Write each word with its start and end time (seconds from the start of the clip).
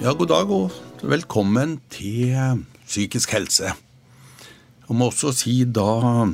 Ja, 0.00 0.14
god 0.16 0.30
dag 0.30 0.48
og 0.48 0.70
velkommen 1.04 1.74
til 1.92 2.62
Psykisk 2.88 3.34
helse. 3.36 3.74
Jeg 4.88 4.94
må 4.96 5.10
også 5.10 5.28
si 5.36 5.58
da 5.68 6.24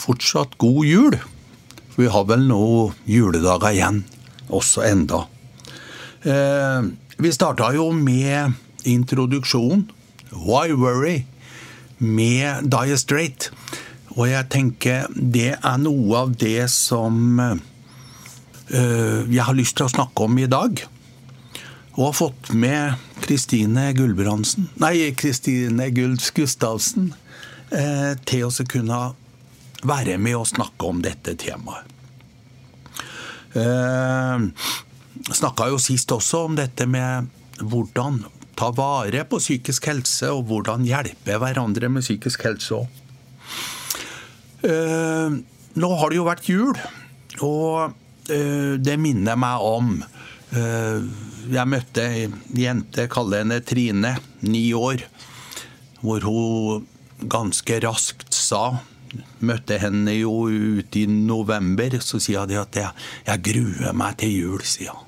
fortsatt 0.00 0.54
god 0.56 0.86
jul. 0.88 1.16
For 1.92 2.00
vi 2.00 2.06
har 2.14 2.24
vel 2.30 2.46
nå 2.48 2.62
juledager 3.04 3.74
igjen, 3.74 3.98
også 4.48 4.86
enda. 4.88 5.18
Eh, 6.24 6.88
vi 7.20 7.32
starta 7.36 7.68
jo 7.76 7.90
med 7.92 8.56
introduksjon, 8.88 9.82
Why 10.32 10.72
Worry, 10.72 11.26
med 11.98 12.64
Dye 12.72 12.96
Straight. 12.96 13.50
Og 14.16 14.30
jeg 14.30 14.48
tenker 14.56 15.04
det 15.12 15.50
er 15.58 15.76
noe 15.84 16.24
av 16.24 16.32
det 16.32 16.64
som 16.72 17.44
eh, 17.44 17.60
jeg 19.28 19.44
har 19.44 19.60
lyst 19.60 19.76
til 19.76 19.84
å 19.84 19.92
snakke 19.98 20.30
om 20.30 20.40
i 20.40 20.48
dag. 20.48 20.80
Og 21.96 22.04
har 22.04 22.16
fått 22.16 22.52
med 22.54 22.94
Kristine 23.20 23.90
Gulbrandsen 23.96 24.68
Nei, 24.80 25.10
Kristine 25.18 25.90
Gulf 25.94 26.30
Gustavsen 26.36 27.10
eh, 27.74 28.14
til 28.28 28.46
å 28.46 28.68
kunne 28.70 29.00
være 29.86 30.18
med 30.20 30.38
og 30.38 30.48
snakke 30.50 30.86
om 30.86 31.00
dette 31.04 31.34
temaet. 31.40 31.88
Eh, 33.56 34.46
Snakka 35.30 35.68
jo 35.70 35.78
sist 35.82 36.12
også 36.14 36.46
om 36.48 36.56
dette 36.58 36.86
med 36.88 37.28
hvordan 37.60 38.22
ta 38.60 38.70
vare 38.76 39.22
på 39.28 39.38
psykisk 39.40 39.88
helse, 39.88 40.28
og 40.32 40.48
hvordan 40.50 40.84
hjelpe 40.88 41.38
hverandre 41.40 41.88
med 41.92 42.04
psykisk 42.04 42.44
helse 42.44 42.76
òg. 42.76 42.96
Eh, 44.68 45.36
nå 45.80 45.90
har 45.96 46.12
det 46.12 46.18
jo 46.18 46.26
vært 46.26 46.48
jul, 46.50 46.80
og 47.46 47.94
eh, 48.32 48.76
det 48.80 48.98
minner 49.00 49.38
meg 49.40 49.64
om 49.64 49.94
Jeg 50.50 51.66
møtte 51.70 52.04
ei 52.10 52.24
jente, 52.58 53.06
kaller 53.10 53.44
henne 53.44 53.60
Trine, 53.62 54.16
ni 54.42 54.70
år, 54.74 55.04
hvor 56.02 56.24
hun 56.26 56.88
ganske 57.30 57.82
raskt 57.84 58.34
sa 58.34 58.80
Møtte 59.42 59.74
henne 59.82 60.12
jo 60.14 60.46
ute 60.46 61.00
i 61.00 61.06
november, 61.10 61.96
så 61.98 62.20
sier 62.22 62.44
hun 62.46 62.60
at 62.60 62.76
jeg, 62.78 63.06
jeg 63.26 63.42
gruer 63.48 63.96
meg 63.96 64.18
til 64.20 64.34
jul, 64.36 64.62
sier 64.62 64.94
hun. 64.94 65.06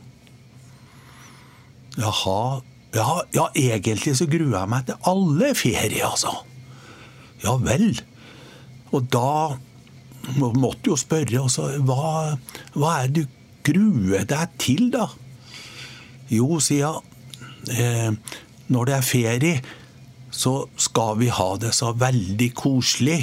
Jaha, 2.01 2.63
ja, 2.97 3.07
ja, 3.37 3.45
egentlig 3.55 4.17
så 4.19 4.27
gruer 4.27 4.57
jeg 4.57 4.71
meg 4.73 4.89
til 4.89 5.07
alle 5.13 5.53
ferier, 5.55 6.09
altså. 6.09 6.33
Ja 7.45 7.55
vel. 7.63 7.93
Og 8.91 9.07
da 9.13 9.55
måtte 10.39 10.93
jo 10.93 10.99
spørre 10.99 11.45
altså. 11.45 11.69
hva, 11.87 12.35
hva 12.75 12.97
er 13.03 13.13
det 13.13 13.27
du 13.27 13.39
gruer 13.63 14.27
deg 14.27 14.57
til, 14.59 14.89
da? 14.95 15.07
Jo, 16.33 16.59
sier 16.65 16.87
jeg, 16.87 17.77
eh, 17.77 18.11
når 18.73 18.89
det 18.89 18.95
er 18.97 19.07
ferie, 19.07 19.63
så 20.33 20.55
skal 20.81 21.19
vi 21.21 21.29
ha 21.29 21.51
det 21.61 21.75
så 21.77 21.93
veldig 21.93 22.51
koselig. 22.57 23.21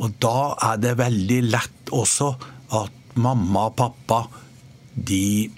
Og 0.00 0.16
da 0.22 0.54
er 0.72 0.80
det 0.80 0.96
veldig 1.00 1.40
lett 1.50 1.92
også 1.92 2.30
at 2.78 3.18
mamma 3.20 3.68
og 3.68 3.76
pappa, 3.76 4.22
de 4.92 5.50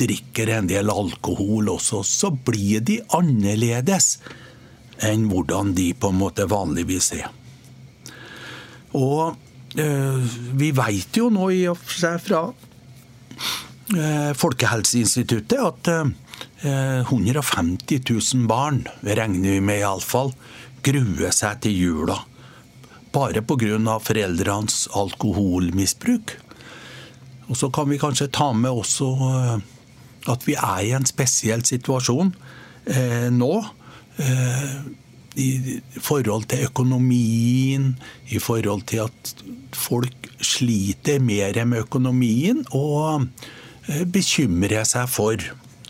drikker 0.00 0.54
en 0.54 0.70
del 0.70 0.90
alkohol 0.92 1.68
også, 1.74 2.00
så 2.06 2.30
blir 2.32 2.80
de 2.86 3.00
annerledes 3.16 4.14
enn 5.04 5.28
hvordan 5.30 5.74
de 5.76 5.90
på 5.96 6.10
en 6.12 6.18
måte 6.20 6.48
vanligvis 6.48 7.12
er. 7.16 7.28
Og 8.96 9.36
øh, 9.76 10.24
vi 10.60 10.72
veit 10.76 11.16
jo 11.16 11.28
nå 11.32 11.50
i 11.56 11.62
og 11.70 11.78
for 11.80 12.00
seg 12.00 12.18
fra 12.24 12.42
Folkehelseinstituttet 13.90 15.58
at 15.58 15.88
øh, 15.90 17.00
150 17.00 18.10
000 18.34 18.46
barn, 18.48 18.84
regner 19.02 19.56
vi 19.56 19.64
med 19.64 19.80
iallfall, 19.82 20.30
gruer 20.84 21.34
seg 21.34 21.64
til 21.64 21.74
jula. 21.74 22.20
Bare 23.10 23.42
pga. 23.42 23.98
foreldrenes 23.98 24.88
alkoholmisbruk. 24.94 26.36
Og 27.50 27.56
så 27.58 27.68
kan 27.74 27.90
vi 27.90 27.98
kanskje 27.98 28.30
ta 28.30 28.52
med 28.52 28.70
også 28.70 29.10
at 30.28 30.46
vi 30.46 30.56
er 30.58 30.80
i 30.84 30.94
en 30.96 31.06
spesiell 31.08 31.62
situasjon 31.66 32.32
eh, 32.86 33.28
nå. 33.32 33.52
Eh, 34.20 34.74
I 35.40 35.78
forhold 36.02 36.48
til 36.50 36.66
økonomien, 36.66 37.94
i 38.28 38.38
forhold 38.42 38.82
til 38.90 39.04
at 39.06 39.34
folk 39.72 40.26
sliter 40.42 41.20
mer 41.22 41.54
med 41.64 41.86
økonomien 41.86 42.64
og 42.74 43.30
eh, 43.88 44.04
bekymrer 44.04 44.84
seg 44.88 45.08
for 45.10 45.40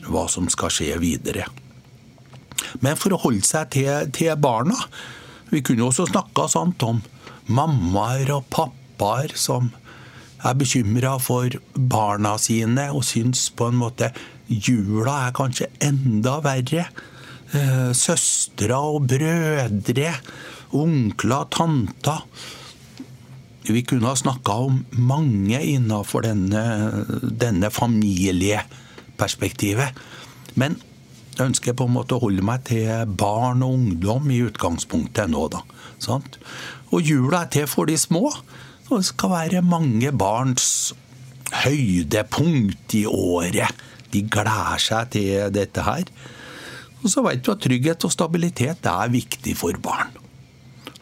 hva 0.07 0.27
som 0.31 0.49
skal 0.53 0.73
skje 0.75 0.99
videre. 1.03 1.47
Men 2.85 2.99
for 3.01 3.15
å 3.15 3.21
holde 3.23 3.47
seg 3.47 3.73
til, 3.75 4.11
til 4.15 4.37
barna 4.37 4.77
Vi 5.51 5.63
kunne 5.65 5.87
også 5.89 6.05
snakka 6.07 6.45
sant 6.53 6.83
om 6.87 7.01
mammaer 7.51 8.29
og 8.37 8.45
pappaer 8.53 9.33
som 9.35 9.73
er 10.47 10.55
bekymra 10.57 11.17
for 11.21 11.57
barna 11.75 12.37
sine 12.41 12.87
og 12.95 13.03
syns 13.09 13.49
på 13.57 13.67
en 13.73 13.81
måte 13.81 14.13
jula 14.51 15.17
er 15.27 15.35
kanskje 15.37 15.67
enda 15.83 16.39
verre. 16.45 16.87
Eh, 17.51 17.91
søstre 17.97 18.79
og 18.79 19.09
brødre, 19.11 20.15
onkler, 20.71 21.51
tanter. 21.51 22.23
Vi 23.69 23.83
kunne 23.85 24.09
ha 24.09 24.17
snakka 24.17 24.53
om 24.67 24.85
mange 24.97 25.61
innafor 25.75 26.21
denne, 26.25 26.63
denne 27.21 27.71
familieperspektivet. 27.71 29.89
Men 30.61 30.77
jeg 31.37 31.47
ønsker 31.51 31.73
på 31.77 31.85
en 31.87 31.95
måte 31.95 32.15
å 32.17 32.23
holde 32.25 32.43
meg 32.45 32.59
til 32.69 32.89
barn 33.21 33.63
og 33.65 33.75
ungdom 33.77 34.31
i 34.33 34.45
utgangspunktet 34.49 35.27
nå, 35.33 35.43
da. 35.53 35.61
Sant? 36.01 36.39
Og 36.91 36.99
jula 37.07 37.37
er 37.45 37.51
til 37.55 37.67
for 37.71 37.85
de 37.89 37.97
små. 38.01 38.25
Og 38.91 38.97
det 38.99 39.07
skal 39.13 39.31
være 39.37 39.61
mange 39.63 40.11
barns 40.13 40.95
høydepunkt 41.63 42.95
i 42.99 43.07
året. 43.07 43.71
De 44.11 44.21
gleder 44.27 44.79
seg 44.83 45.11
til 45.15 45.53
dette 45.55 45.81
her. 45.87 46.05
Og 47.01 47.09
så 47.13 47.23
vet 47.25 47.41
du 47.45 47.53
at 47.53 47.63
trygghet 47.65 48.05
og 48.05 48.13
stabilitet 48.13 48.87
er 48.91 49.13
viktig 49.13 49.55
for 49.57 49.73
barn. 49.81 50.11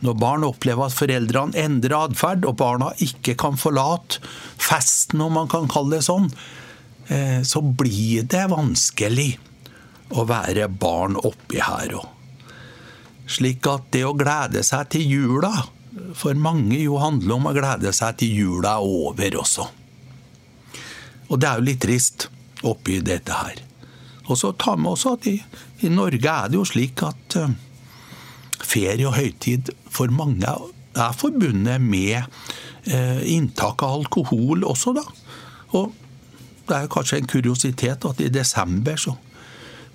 Når 0.05 0.15
barn 0.21 0.47
opplever 0.47 0.87
at 0.87 0.95
foreldrene 0.95 1.59
endrer 1.59 1.97
atferd, 1.99 2.47
og 2.47 2.59
barna 2.61 2.93
ikke 3.03 3.35
kan 3.39 3.59
forlate 3.59 4.23
festen, 4.61 5.23
om 5.25 5.35
man 5.41 5.51
kan 5.51 5.67
kalle 5.71 5.99
det 5.99 6.07
sånn, 6.07 6.29
eh, 7.09 7.41
så 7.43 7.63
blir 7.63 8.29
det 8.31 8.45
vanskelig 8.53 9.33
å 10.15 10.25
være 10.29 10.69
barn 10.71 11.19
oppi 11.19 11.61
her 11.63 11.99
òg. 11.99 12.07
Slik 13.29 13.67
at 13.69 13.91
det 13.93 14.07
å 14.09 14.15
glede 14.17 14.63
seg 14.65 14.89
til 14.95 15.05
jula 15.05 15.53
for 16.17 16.39
mange 16.39 16.79
jo 16.81 16.99
handler 17.03 17.37
om 17.37 17.49
å 17.51 17.55
glede 17.57 17.93
seg 17.97 18.19
til 18.21 18.35
jula 18.43 18.79
er 18.79 18.87
over 18.87 19.39
også. 19.43 19.67
Og 21.29 21.41
det 21.41 21.49
er 21.49 21.59
jo 21.59 21.67
litt 21.67 21.83
trist 21.83 22.29
oppi 22.67 22.99
dette 23.05 23.35
her. 23.35 23.63
Og 24.29 24.37
så 24.39 24.53
ta 24.61 24.77
med 24.77 24.93
også 24.93 25.15
at 25.17 25.29
i, 25.29 25.37
i, 25.85 25.91
Norge 25.93 26.33
er 26.33 26.51
det 26.51 26.59
jo 26.59 26.67
slik 26.69 27.03
at 27.05 27.37
uh, 27.41 27.53
ferie 28.65 29.07
og 29.09 29.17
høytid 29.19 29.73
for 29.93 30.11
mange 30.15 30.49
er 30.99 31.15
forbundet 31.17 31.81
med 31.83 32.25
uh, 32.91 33.21
inntak 33.23 33.85
av 33.87 34.01
alkohol 34.01 34.67
også, 34.67 34.97
da. 34.99 35.05
Og 35.79 35.93
det 36.69 36.77
er 36.77 36.93
kanskje 36.93 37.23
en 37.23 37.31
kuriositet 37.31 38.05
at 38.09 38.21
i 38.21 38.31
desember 38.33 38.99
så 39.01 39.15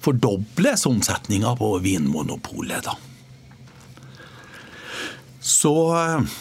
fordobles 0.04 0.86
omsetninga 0.90 1.54
på 1.60 1.76
Vinmonopolet, 1.84 2.88
da. 2.88 2.96
Så 5.44 5.74
eh, 6.00 6.34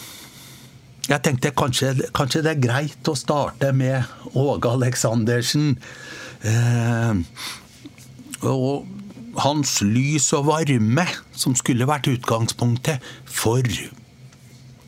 jeg 1.08 1.22
tenkte 1.26 1.50
kanskje, 1.58 1.92
kanskje, 2.14 2.42
det 2.46 2.52
er 2.54 2.62
greit 2.62 3.10
å 3.10 3.16
starte 3.18 3.72
med 3.74 4.06
Åge 4.38 4.70
Aleksandersen. 4.70 5.74
Eh, 6.46 7.22
og 8.46 8.86
hans 9.40 9.78
lys 9.84 10.32
og 10.36 10.46
varme, 10.50 11.06
som 11.32 11.56
skulle 11.56 11.88
vært 11.88 12.10
utgangspunktet 12.12 13.04
for 13.24 13.64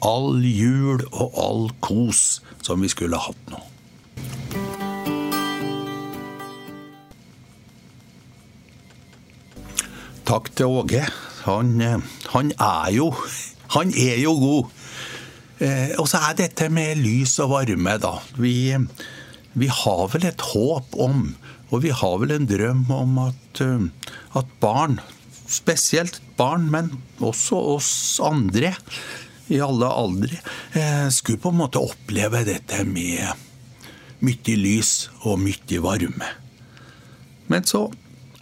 all 0.05 0.45
jul 0.45 1.01
og 1.13 1.39
all 1.41 1.65
kos 1.85 2.43
som 2.65 2.85
vi 2.85 2.91
skulle 2.93 3.21
hatt 3.21 3.53
nå. 3.53 3.63
Takk 10.25 10.49
til 10.57 10.73
Åge. 10.81 11.03
Han, 11.45 11.81
eh, 11.85 12.01
han 12.33 12.53
er 12.57 12.93
jo 12.97 13.11
han 13.75 13.91
er 13.97 14.21
jo 14.23 14.33
god. 14.39 14.71
Eh, 15.59 15.95
og 15.99 16.09
så 16.11 16.21
er 16.29 16.37
dette 16.39 16.69
med 16.73 17.01
lys 17.01 17.39
og 17.43 17.51
varme, 17.55 17.97
da. 18.03 18.17
Vi, 18.39 18.75
vi, 19.55 19.71
har 19.71 20.07
vel 20.13 20.29
et 20.29 20.47
håp 20.53 20.95
om, 21.01 21.27
og 21.71 21.85
vi 21.85 21.93
har 21.95 22.17
vel 22.21 22.35
en 22.37 22.49
drøm 22.49 22.85
om 22.93 23.19
at, 23.25 23.63
uh, 23.65 23.87
at 24.39 24.57
barn, 24.63 24.99
spesielt 25.51 26.21
barn, 26.39 26.69
men 26.73 26.91
også 27.23 27.59
oss 27.77 27.93
andre 28.25 28.75
i 29.53 29.61
alle 29.61 29.89
aldre, 29.89 30.39
eh, 30.73 31.09
skulle 31.13 31.41
på 31.41 31.53
en 31.53 31.61
måte 31.61 31.83
oppleve 31.83 32.45
dette 32.47 32.81
med 32.89 33.29
mye 34.25 34.57
lys 34.57 35.11
og 35.25 35.43
mye 35.43 35.81
varme. 35.85 36.31
Men 37.53 37.67
så 37.69 37.87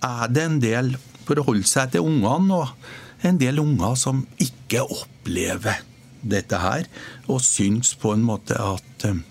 er 0.02 0.30
det 0.30 0.44
en 0.46 0.60
del, 0.62 0.92
for 1.26 1.38
å 1.38 1.46
holde 1.46 1.66
seg 1.68 1.92
til 1.94 2.06
ungene, 2.06 2.62
og 2.62 3.26
en 3.26 3.38
del 3.38 3.60
unger 3.62 3.98
som 3.98 4.24
ikke 4.42 4.84
opplever 4.84 5.82
dette 6.22 6.58
her, 6.62 6.86
og 7.26 7.42
syns 7.42 7.96
på 7.98 8.14
en 8.14 8.24
måte 8.26 8.58
at 8.58 9.06
um, 9.10 9.24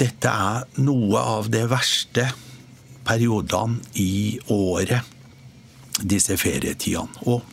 dette 0.00 0.30
er 0.30 0.80
noe 0.82 1.20
av 1.20 1.50
det 1.52 1.64
verste 1.70 2.26
periodene 3.06 3.80
i 4.00 4.38
året, 4.50 5.04
disse 6.02 6.36
ferietidene. 6.40 7.22
Og 7.30 7.44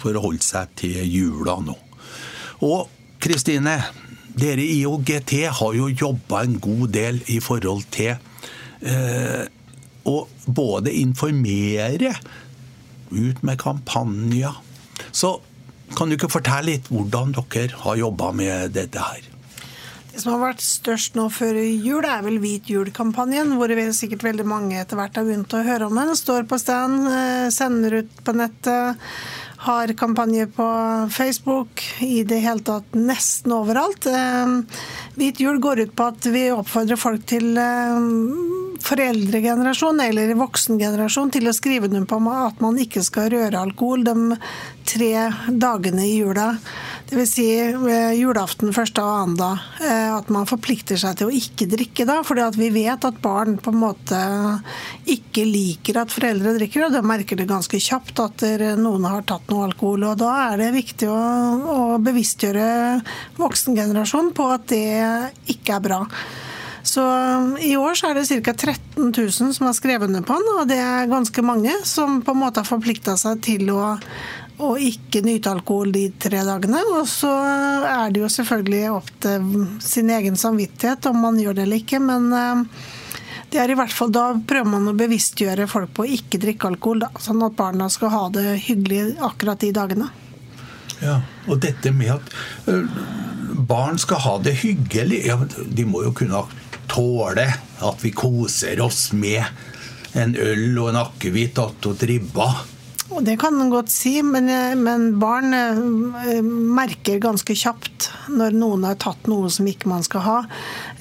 for 0.00 0.16
å 0.16 0.24
holde 0.24 0.44
seg 0.44 0.70
til 0.80 1.00
jula 1.04 1.58
nå. 1.64 1.76
Og 2.64 2.88
Kristine, 3.20 3.76
dere 4.40 4.64
i 4.64 4.84
OGT 4.88 5.34
har 5.58 5.76
jo 5.76 5.90
jobba 5.90 6.44
en 6.46 6.56
god 6.62 6.86
del 6.94 7.20
i 7.32 7.40
forhold 7.44 7.84
til 7.92 8.14
eh, 8.80 9.44
å 10.08 10.16
både 10.46 10.94
informere, 11.02 12.14
ut 13.10 13.42
med 13.42 13.58
kampanjer. 13.60 14.54
Så 15.10 15.34
kan 15.98 16.08
du 16.08 16.14
ikke 16.14 16.30
fortelle 16.30 16.70
litt 16.70 16.88
hvordan 16.92 17.34
dere 17.34 17.82
har 17.82 17.98
jobba 17.98 18.30
med 18.36 18.76
dette 18.76 19.02
her? 19.02 19.29
Det 20.20 20.26
som 20.26 20.34
har 20.34 20.50
vært 20.50 20.60
størst 20.60 21.14
nå 21.16 21.22
før 21.32 21.56
jul, 21.64 22.04
er 22.04 22.20
vel 22.20 22.34
Hvit 22.42 22.66
jul-kampanjen, 22.68 23.54
hvor 23.56 23.72
vi 23.72 23.86
sikkert 23.96 24.26
veldig 24.26 24.44
mange 24.44 24.76
etter 24.76 24.98
hvert 24.98 25.16
har 25.16 25.24
begynt 25.24 25.54
å 25.56 25.62
høre 25.64 25.86
om 25.88 25.96
den. 25.96 26.12
Står 26.12 26.44
på 26.44 26.58
stand, 26.60 27.08
eh, 27.08 27.46
sender 27.48 28.02
ut 28.02 28.20
på 28.20 28.34
nettet, 28.36 29.00
har 29.64 29.94
kampanje 29.96 30.44
på 30.52 30.66
Facebook, 31.08 31.80
i 32.04 32.20
det 32.22 32.42
hele 32.44 32.60
tatt 32.60 32.92
nesten 32.92 33.56
overalt. 33.56 34.04
Eh, 34.04 34.60
Hvit 35.16 35.40
jul 35.40 35.56
går 35.56 35.86
ut 35.86 35.96
på 35.96 36.12
at 36.12 36.28
vi 36.28 36.50
oppfordrer 36.52 37.00
folk 37.00 37.24
til 37.24 37.56
eh, 37.56 38.69
foreldregenerasjon 38.84 40.00
eller 40.04 40.32
voksengenerasjon 40.38 41.32
til 41.34 41.48
å 41.50 41.54
skrive 41.56 41.88
under 41.88 42.06
på 42.08 42.20
at 42.32 42.60
man 42.62 42.78
ikke 42.80 43.02
skal 43.06 43.30
røre 43.32 43.60
alkohol 43.60 44.04
de 44.06 44.14
tre 44.90 45.28
dagene 45.46 46.06
i 46.06 46.16
jula. 46.18 46.48
Dvs. 47.10 47.30
Si, 47.30 47.46
eh, 47.58 48.12
julaften, 48.18 48.72
første 48.74 49.02
og 49.02 49.28
andre. 49.28 49.36
dag. 49.40 49.58
at 50.20 50.28
man 50.28 50.46
forplikter 50.46 50.98
seg 50.98 51.16
til 51.16 51.28
å 51.28 51.34
ikke 51.34 51.66
drikke 51.70 52.04
da. 52.06 52.20
at 52.20 52.56
vi 52.56 52.70
vet 52.70 53.04
at 53.04 53.22
barn 53.22 53.56
på 53.58 53.70
en 53.70 53.80
måte 53.80 54.18
ikke 55.06 55.44
liker 55.44 56.00
at 56.00 56.10
foreldre 56.10 56.56
drikker, 56.58 56.86
og 56.86 56.92
de 56.92 57.02
merker 57.02 57.36
det 57.36 57.48
ganske 57.48 57.78
kjapt 57.78 58.20
at 58.20 58.44
noen 58.78 59.04
har 59.04 59.22
tatt 59.22 59.48
noe 59.48 59.64
alkohol. 59.70 60.04
og 60.04 60.18
Da 60.18 60.52
er 60.52 60.58
det 60.58 60.72
viktig 60.74 61.08
å, 61.08 61.16
å 61.94 61.98
bevisstgjøre 61.98 63.02
voksengenerasjonen 63.38 64.32
på 64.34 64.50
at 64.52 64.66
det 64.68 65.32
ikke 65.54 65.76
er 65.78 65.80
bra. 65.80 66.06
Så 66.90 67.02
um, 67.06 67.58
i 67.58 67.76
år 67.76 67.94
så 67.94 68.08
er 68.10 68.18
det 68.18 68.26
ca. 68.26 68.52
13 68.52 69.12
000 69.16 69.30
som 69.54 69.66
har 69.66 69.74
skrevet 69.78 70.08
under 70.08 70.24
på 70.26 70.34
den, 70.40 70.48
og 70.58 70.66
det 70.66 70.78
er 70.82 71.10
ganske 71.10 71.42
mange 71.46 71.70
som 71.86 72.18
på 72.26 72.34
en 72.34 72.40
måte 72.40 72.64
har 72.64 72.66
forplikta 72.66 73.14
seg 73.20 73.38
til 73.46 73.70
å, 73.70 73.92
å 74.58 74.70
ikke 74.74 75.22
nyte 75.22 75.52
alkohol 75.52 75.92
de 75.94 76.08
tre 76.18 76.40
dagene. 76.48 76.82
Og 76.96 77.06
så 77.06 77.30
er 77.86 78.10
det 78.10 78.24
jo 78.24 78.32
selvfølgelig 78.34 78.80
opp 78.90 79.12
til 79.22 79.68
sin 79.86 80.10
egen 80.10 80.40
samvittighet 80.40 81.06
om 81.12 81.22
man 81.28 81.38
gjør 81.38 81.60
det 81.60 81.68
eller 81.68 81.84
ikke, 81.84 82.02
men 82.02 82.26
um, 82.34 82.64
det 83.54 83.62
er 83.62 83.70
i 83.70 83.76
hvert 83.78 83.94
fall 83.94 84.10
Da 84.14 84.24
prøver 84.34 84.74
man 84.74 84.90
å 84.90 84.98
bevisstgjøre 84.98 85.70
folk 85.70 85.94
på 85.94 86.08
å 86.08 86.12
ikke 86.18 86.42
drikke 86.42 86.72
alkohol, 86.72 87.04
da, 87.06 87.12
sånn 87.22 87.46
at 87.46 87.54
barna 87.58 87.86
skal 87.90 88.10
ha 88.16 88.24
det 88.34 88.58
hyggelig 88.66 89.12
akkurat 89.30 89.62
de 89.62 89.70
dagene. 89.78 90.10
Ja, 91.00 91.20
Og 91.46 91.62
dette 91.62 91.94
med 91.94 92.18
at 92.18 92.34
barn 93.70 94.02
skal 94.02 94.20
ha 94.26 94.34
det 94.42 94.58
hyggelig 94.60 95.22
ja, 95.30 95.38
De 95.72 95.86
må 95.88 96.02
jo 96.04 96.10
kunne 96.16 96.42
tåle 96.90 97.46
at 97.80 98.04
vi 98.04 98.12
koser 98.14 98.82
oss 98.84 99.10
med 99.16 99.44
en 100.18 100.34
øl 100.34 100.78
og 100.82 100.90
en 100.90 101.02
akevitt 101.04 101.58
attåt 101.62 102.02
ribba. 102.10 102.50
Det 103.20 103.36
kan 103.36 103.54
man 103.54 103.70
godt 103.70 103.90
si, 103.90 104.22
men, 104.22 104.46
men, 104.82 105.06
barn 105.18 105.54
eh, 105.54 106.42
merker 106.46 107.18
ganske 107.18 107.56
kjapt 107.58 108.06
når 108.30 108.54
noen 108.54 108.86
har 108.86 109.00
tatt 109.02 109.26
noe 109.26 109.50
som 109.50 109.66
ikke 109.66 109.90
man 109.90 110.04
skal 110.06 110.22
ha. 110.22 110.36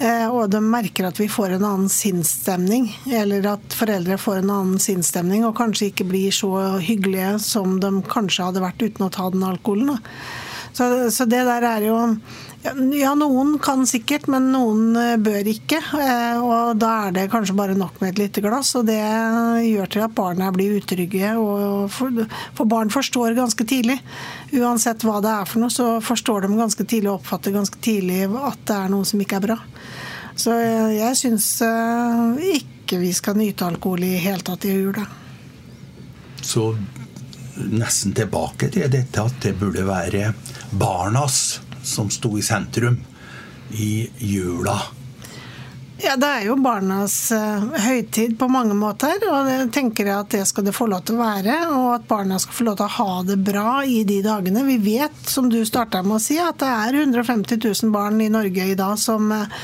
Eh, 0.01 0.25
og 0.25 0.49
de 0.49 0.61
merker 0.63 1.05
at 1.05 1.21
vi 1.21 1.29
får 1.29 1.53
en 1.55 1.67
annen 1.69 1.91
sinnsstemning, 1.93 2.89
eller 3.13 3.45
at 3.53 3.77
foreldre 3.77 4.17
får 4.17 4.41
en 4.41 4.53
annen 4.55 4.81
sinnsstemning 4.81 5.45
og 5.45 5.57
kanskje 5.61 5.91
ikke 5.91 6.09
blir 6.09 6.33
så 6.33 6.81
hyggelige 6.81 7.37
som 7.45 7.77
de 7.83 7.93
kanskje 8.09 8.49
hadde 8.49 8.65
vært 8.65 8.81
uten 8.81 9.05
å 9.05 9.13
ta 9.13 9.29
den 9.29 9.45
alkoholen. 9.45 10.01
Så, 10.79 11.11
så 11.11 11.27
det 11.27 11.41
der 11.43 11.65
er 11.67 11.83
jo 11.89 11.97
ja, 12.59 13.13
noen 13.15 13.53
kan 13.63 13.85
sikkert, 13.87 14.25
men 14.27 14.49
noen 14.51 14.95
eh, 14.99 15.15
bør 15.21 15.47
ikke. 15.47 15.79
Eh, 15.95 16.41
og 16.43 16.75
da 16.81 16.91
er 17.07 17.13
det 17.15 17.29
kanskje 17.31 17.55
bare 17.55 17.77
nok 17.77 18.01
med 18.01 18.11
et 18.11 18.19
lite 18.19 18.43
glass, 18.43 18.73
og 18.75 18.89
det 18.89 18.99
gjør 19.63 19.91
til 19.93 20.03
at 20.03 20.15
barna 20.15 20.49
blir 20.55 20.75
utrygge. 20.75 21.31
For 21.95 22.67
barn 22.67 22.91
forstår 22.91 23.37
ganske 23.37 23.63
tidlig. 23.67 23.95
Uansett 24.59 25.07
hva 25.07 25.21
det 25.23 25.31
er 25.31 25.47
for 25.47 25.63
noe, 25.63 25.71
så 25.71 25.87
forstår 26.03 26.45
de 26.45 26.59
ganske 26.59 26.83
tidlig 26.83 27.13
og 27.13 27.21
oppfatter 27.21 27.55
ganske 27.55 27.79
tidlig 27.83 28.25
at 28.27 28.67
det 28.67 28.75
er 28.75 28.91
noe 28.91 29.07
som 29.07 29.23
ikke 29.23 29.39
er 29.39 29.47
bra. 29.47 29.59
Så 30.39 30.55
eh, 30.59 30.99
jeg 30.99 31.19
syns 31.21 31.49
ikke 32.59 32.99
vi 32.99 33.15
skal 33.15 33.39
nyte 33.39 33.67
alkohol 33.71 34.03
i 34.03 34.17
hele 34.19 34.43
tatt 34.43 34.67
i 34.67 34.75
jula. 34.75 35.07
Så 36.43 36.73
nesten 37.71 38.11
tilbake 38.15 38.67
til 38.71 38.91
dette 38.91 39.23
at 39.23 39.39
det 39.43 39.55
burde 39.59 39.83
være 39.87 40.33
barnas 40.71 41.59
som 41.83 42.09
sto 42.09 42.37
i 42.37 42.41
sentrum 42.41 42.99
i 43.71 44.09
jula. 44.17 44.79
Ja, 46.01 46.15
Det 46.15 46.27
er 46.27 46.45
jo 46.47 46.55
barnas 46.63 47.31
uh, 47.35 47.65
høytid 47.83 48.37
på 48.39 48.47
mange 48.47 48.75
måter, 48.77 49.19
og 49.27 49.49
jeg 49.51 49.65
tenker 49.75 50.07
at 50.13 50.29
det 50.31 50.45
skal 50.47 50.63
det 50.63 50.73
få 50.75 50.87
lov 50.87 51.03
til 51.03 51.17
å 51.17 51.25
være. 51.25 51.57
Og 51.75 51.87
at 51.97 52.05
barna 52.07 52.37
skal 52.39 52.55
få 52.55 52.67
lov 52.69 52.77
til 52.79 52.87
å 52.87 52.95
ha 52.95 53.17
det 53.27 53.35
bra 53.43 53.73
i 53.83 54.05
de 54.07 54.21
dagene. 54.23 54.63
Vi 54.63 54.77
vet, 54.85 55.17
som 55.27 55.49
du 55.51 55.59
starta 55.67 55.99
med 56.05 56.15
å 56.15 56.23
si, 56.23 56.39
at 56.39 56.61
det 56.63 56.69
er 56.71 57.01
150 57.01 57.59
000 57.59 57.91
barn 57.91 58.21
i 58.23 58.29
Norge 58.31 58.69
i 58.71 58.77
dag 58.79 58.95
som 59.01 59.27
uh, 59.35 59.59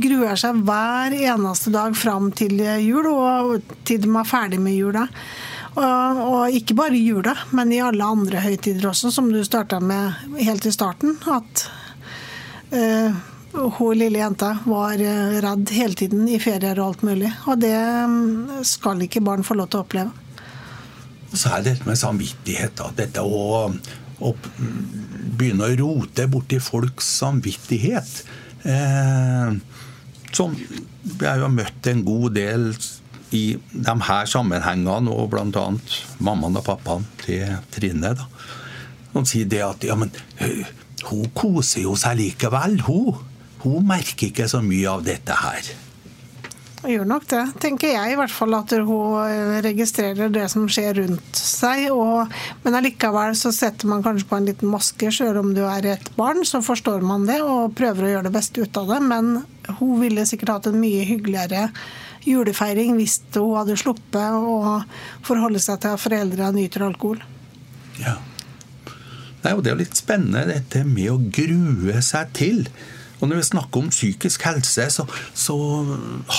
gruer 0.00 0.40
seg 0.40 0.64
hver 0.64 1.12
eneste 1.18 1.74
dag 1.74 1.92
fram 1.96 2.30
til 2.36 2.56
jul, 2.80 3.10
og 3.12 3.76
til 3.84 4.00
de 4.00 4.16
er 4.16 4.32
ferdig 4.32 4.62
med 4.62 4.78
jula. 4.78 5.04
Og, 5.76 6.20
og, 6.24 6.56
ikke 6.56 6.76
bare 6.78 6.96
i 6.96 7.04
jula, 7.04 7.34
men 7.56 7.72
i 7.74 7.82
alle 7.84 8.04
andre 8.04 8.40
høytider 8.40 8.88
også, 8.88 9.10
som 9.12 9.28
du 9.32 9.42
starta 9.44 9.80
med 9.84 10.38
helt 10.40 10.64
i 10.64 10.72
starten. 10.72 11.18
At 11.28 11.66
uh, 12.72 13.18
hun 13.76 13.98
lille 13.98 14.22
jenta 14.22 14.54
var 14.64 15.00
eh, 15.00 15.36
redd 15.44 15.70
hele 15.76 15.96
tiden 15.96 16.24
i 16.28 16.40
ferier 16.40 16.80
og 16.80 16.90
alt 16.90 17.04
mulig. 17.08 17.30
Og 17.48 17.60
det 17.60 17.76
mm, 17.76 18.64
skal 18.68 19.04
ikke 19.04 19.24
barn 19.24 19.44
få 19.46 19.56
lov 19.56 19.70
til 19.72 19.80
å 19.80 19.84
oppleve. 19.84 20.24
Og 21.30 21.36
så 21.36 21.52
er 21.52 21.62
det 21.62 21.74
dette 21.74 21.88
med 21.88 22.00
samvittighet. 22.00 22.76
Da. 22.80 22.90
Dette 22.96 23.24
å, 23.24 23.68
å 23.68 24.34
begynne 25.36 25.68
å 25.68 25.78
rote 25.80 26.28
borti 26.32 26.60
folks 26.62 27.08
samvittighet. 27.20 28.12
Eh, 28.64 29.56
som 30.36 30.56
jeg 30.56 31.42
har 31.44 31.52
møtt 31.52 31.88
en 31.88 32.04
god 32.04 32.36
del 32.36 32.70
i 33.34 33.44
de 33.72 33.94
her 34.08 34.28
sammenhengene, 34.30 35.10
og 35.10 35.30
bl.a. 35.32 35.66
mammaen 36.22 36.60
og 36.60 36.66
pappaen 36.66 37.06
til 37.24 37.56
Trine, 37.74 38.14
da, 38.18 38.28
som 39.12 39.26
sier 39.26 39.48
det 39.50 39.62
at 39.64 39.86
ja, 39.86 39.96
men 39.98 40.12
hun 41.06 41.32
koser 41.34 41.84
jo 41.86 41.96
seg 41.98 42.18
likevel, 42.20 42.80
hun. 42.86 43.24
Hun 43.64 43.88
merker 43.88 44.28
ikke 44.28 44.46
så 44.50 44.60
mye 44.62 44.86
av 44.90 45.02
dette 45.06 45.34
her. 45.34 45.74
Hun 46.82 46.92
gjør 46.92 47.06
nok 47.08 47.24
det, 47.30 47.42
tenker 47.62 47.94
jeg 47.94 48.12
i 48.12 48.16
hvert 48.18 48.30
fall. 48.30 48.54
At 48.54 48.70
hun 48.86 49.56
registrerer 49.64 50.30
det 50.30 50.44
som 50.52 50.68
skjer 50.70 51.00
rundt 51.00 51.40
seg. 51.40 51.88
Og, 51.90 52.30
men 52.62 52.78
allikevel 52.78 53.34
så 53.38 53.50
setter 53.54 53.90
man 53.90 54.04
kanskje 54.04 54.28
på 54.30 54.38
en 54.38 54.46
liten 54.46 54.70
maske. 54.70 55.10
Selv 55.14 55.40
om 55.40 55.50
du 55.56 55.64
er 55.66 55.88
et 55.96 56.10
barn, 56.18 56.44
så 56.46 56.62
forstår 56.62 57.02
man 57.06 57.26
det 57.26 57.40
og 57.42 57.74
prøver 57.78 58.06
å 58.06 58.12
gjøre 58.14 58.28
det 58.28 58.34
beste 58.36 58.62
ut 58.62 58.82
av 58.82 58.92
det. 58.92 59.00
Men 59.08 59.32
hun 59.80 59.96
ville 60.04 60.28
sikkert 60.28 60.54
hatt 60.54 60.70
en 60.70 60.78
mye 60.82 61.02
hyggeligere 61.08 61.70
julefeiring 62.26 62.96
hvis 62.98 63.20
hun 63.36 63.54
hadde 63.56 63.78
sluppet 63.80 64.36
å 64.36 64.80
forholde 65.26 65.62
seg 65.62 65.80
til 65.82 65.96
at 65.96 66.02
foreldrene 66.02 66.54
nyter 66.58 66.86
alkohol. 66.88 67.22
Ja. 68.00 68.18
Nei, 69.42 69.54
Det 69.54 69.70
er 69.70 69.74
jo 69.76 69.82
litt 69.84 69.98
spennende 69.98 70.46
dette 70.50 70.82
med 70.84 71.10
å 71.12 71.18
grue 71.22 72.00
seg 72.02 72.32
til. 72.36 72.64
Og 73.20 73.30
Når 73.30 73.38
vi 73.38 73.48
snakker 73.48 73.80
om 73.80 73.90
psykisk 73.92 74.42
helse, 74.44 74.88
så, 74.92 75.06
så, 75.32 75.56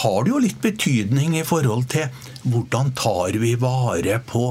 har 0.01 0.23
det 0.23 0.33
jo 0.33 0.41
litt 0.43 0.59
betydning 0.61 1.37
i 1.39 1.45
forhold 1.47 1.87
til 1.89 2.11
hvordan 2.45 2.91
tar 2.97 3.37
vi 3.41 3.55
vare 3.57 4.19
på 4.27 4.49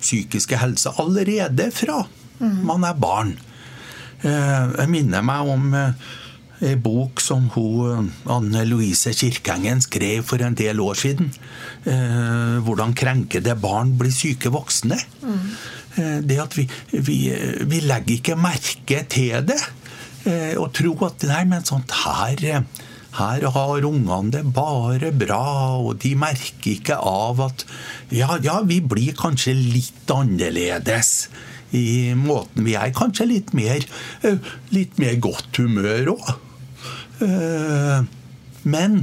psykiske 0.00 0.58
helse 0.58 0.94
allerede 1.02 1.70
fra 1.74 2.04
mm. 2.38 2.58
man 2.66 2.86
er 2.86 2.98
barn. 2.98 3.36
Eh, 4.22 4.64
jeg 4.80 4.90
minner 4.90 5.22
meg 5.26 5.50
om 5.52 5.74
eh, 5.74 6.10
ei 6.64 6.74
bok 6.82 7.20
som 7.22 7.46
hun, 7.54 8.10
Anne 8.30 8.64
Louise 8.66 9.12
Kirkengen 9.14 9.82
skrev 9.84 10.24
for 10.26 10.42
en 10.42 10.56
del 10.58 10.80
år 10.82 10.98
siden. 10.98 11.30
Eh, 11.86 12.58
hvordan 12.66 12.96
krenkede 12.98 13.54
barn 13.60 13.94
blir 13.98 14.14
syke 14.14 14.50
voksne. 14.54 14.98
Mm. 15.22 15.38
Eh, 15.98 16.18
det 16.26 16.40
at 16.42 16.58
vi, 16.58 16.66
vi, 16.92 17.18
vi, 17.62 17.80
legger 17.86 18.18
ikke 18.18 18.38
merke 18.38 19.04
til 19.10 19.46
det. 19.48 19.60
Eh, 20.26 20.54
og 20.58 20.72
tror 20.76 21.08
at 21.12 21.26
nei, 21.30 21.44
men 21.48 21.66
sånt 21.66 21.94
her 22.04 22.62
her 23.18 23.44
har 23.50 23.86
ungene 23.88 24.30
det 24.30 24.44
bare 24.54 25.10
bra, 25.16 25.78
og 25.80 25.96
de 26.04 26.12
merker 26.18 26.76
ikke 26.76 26.98
av 27.00 27.40
at 27.48 27.64
ja, 28.14 28.36
ja, 28.44 28.60
vi 28.66 28.78
blir 28.84 29.16
kanskje 29.18 29.56
litt 29.56 30.12
annerledes 30.12 31.28
i 31.74 32.14
måten 32.16 32.66
vi 32.68 32.76
er. 32.78 32.92
Kanskje 32.96 33.28
litt 33.32 33.54
mer, 33.56 33.84
eh, 34.22 34.38
litt 34.74 35.00
mer 35.02 35.16
godt 35.22 35.58
humør 35.60 36.14
òg. 36.16 36.36
Eh, 37.24 38.02
men 38.68 38.98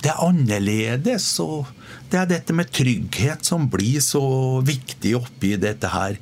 det 0.00 0.12
er 0.12 0.22
annerledes, 0.24 1.26
og 1.44 1.68
det 2.10 2.20
er 2.20 2.30
dette 2.30 2.56
med 2.56 2.70
trygghet 2.72 3.44
som 3.46 3.68
blir 3.72 4.00
så 4.04 4.22
viktig 4.64 5.16
oppi 5.18 5.54
dette 5.60 5.90
her, 5.92 6.16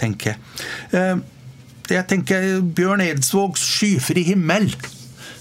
tenker 0.00 0.34
jeg. 0.34 0.40
Eh, 0.96 1.20
jeg 1.90 2.06
tenker 2.06 2.60
Bjørn 2.62 3.02
Eidsvågs 3.02 3.62
'Skyfri 3.66 4.22
himmel' 4.28 4.74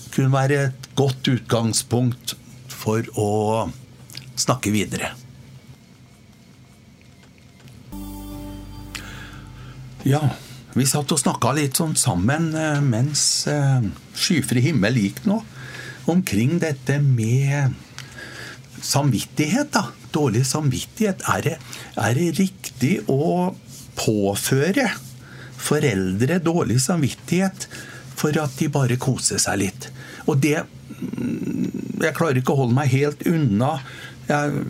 kunne 0.10 0.34
være 0.34 0.64
et 0.70 0.90
godt 0.98 1.30
utgangspunkt 1.30 2.34
for 2.74 3.06
å 3.14 3.70
snakke 4.40 4.72
videre. 4.74 5.14
Ja, 10.08 10.22
vi 10.78 10.86
satt 10.86 11.12
og 11.12 11.20
snakka 11.22 11.54
litt 11.58 11.80
sånn 11.80 11.96
sammen 11.98 12.52
eh, 12.58 12.82
mens 12.86 13.22
eh, 13.50 13.86
Skyfri 14.14 14.62
himmel 14.68 15.00
gikk 15.02 15.24
nå, 15.30 15.40
omkring 16.10 16.60
dette 16.62 17.00
med 17.02 17.74
samvittighet. 18.82 19.72
da. 19.74 19.90
Dårlig 20.14 20.46
samvittighet. 20.48 21.26
Er 21.30 21.46
det, 21.46 21.56
er 21.98 22.18
det 22.18 22.32
riktig 22.40 22.94
å 23.10 23.54
påføre 24.00 24.88
foreldre 25.60 26.40
dårlig 26.44 26.80
samvittighet 26.82 27.68
for 28.20 28.36
at 28.42 28.56
de 28.60 28.70
bare 28.72 29.00
koser 29.02 29.42
seg 29.42 29.62
litt. 29.64 29.90
Og 30.28 30.40
det 30.42 30.62
mm, 30.62 31.98
Jeg 32.00 32.16
klarer 32.16 32.40
ikke 32.40 32.54
å 32.54 32.62
holde 32.62 32.78
meg 32.78 32.94
helt 32.94 33.26
unna. 33.28 33.74
Jeg 34.30 34.62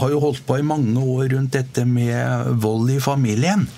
har 0.00 0.10
jo 0.10 0.22
holdt 0.22 0.42
på 0.48 0.56
i 0.58 0.64
mange 0.66 0.98
år 0.98 1.28
rundt 1.36 1.54
dette 1.54 1.84
med 1.86 2.56
vold 2.64 2.90
i 2.90 2.98
familien. 3.02 3.68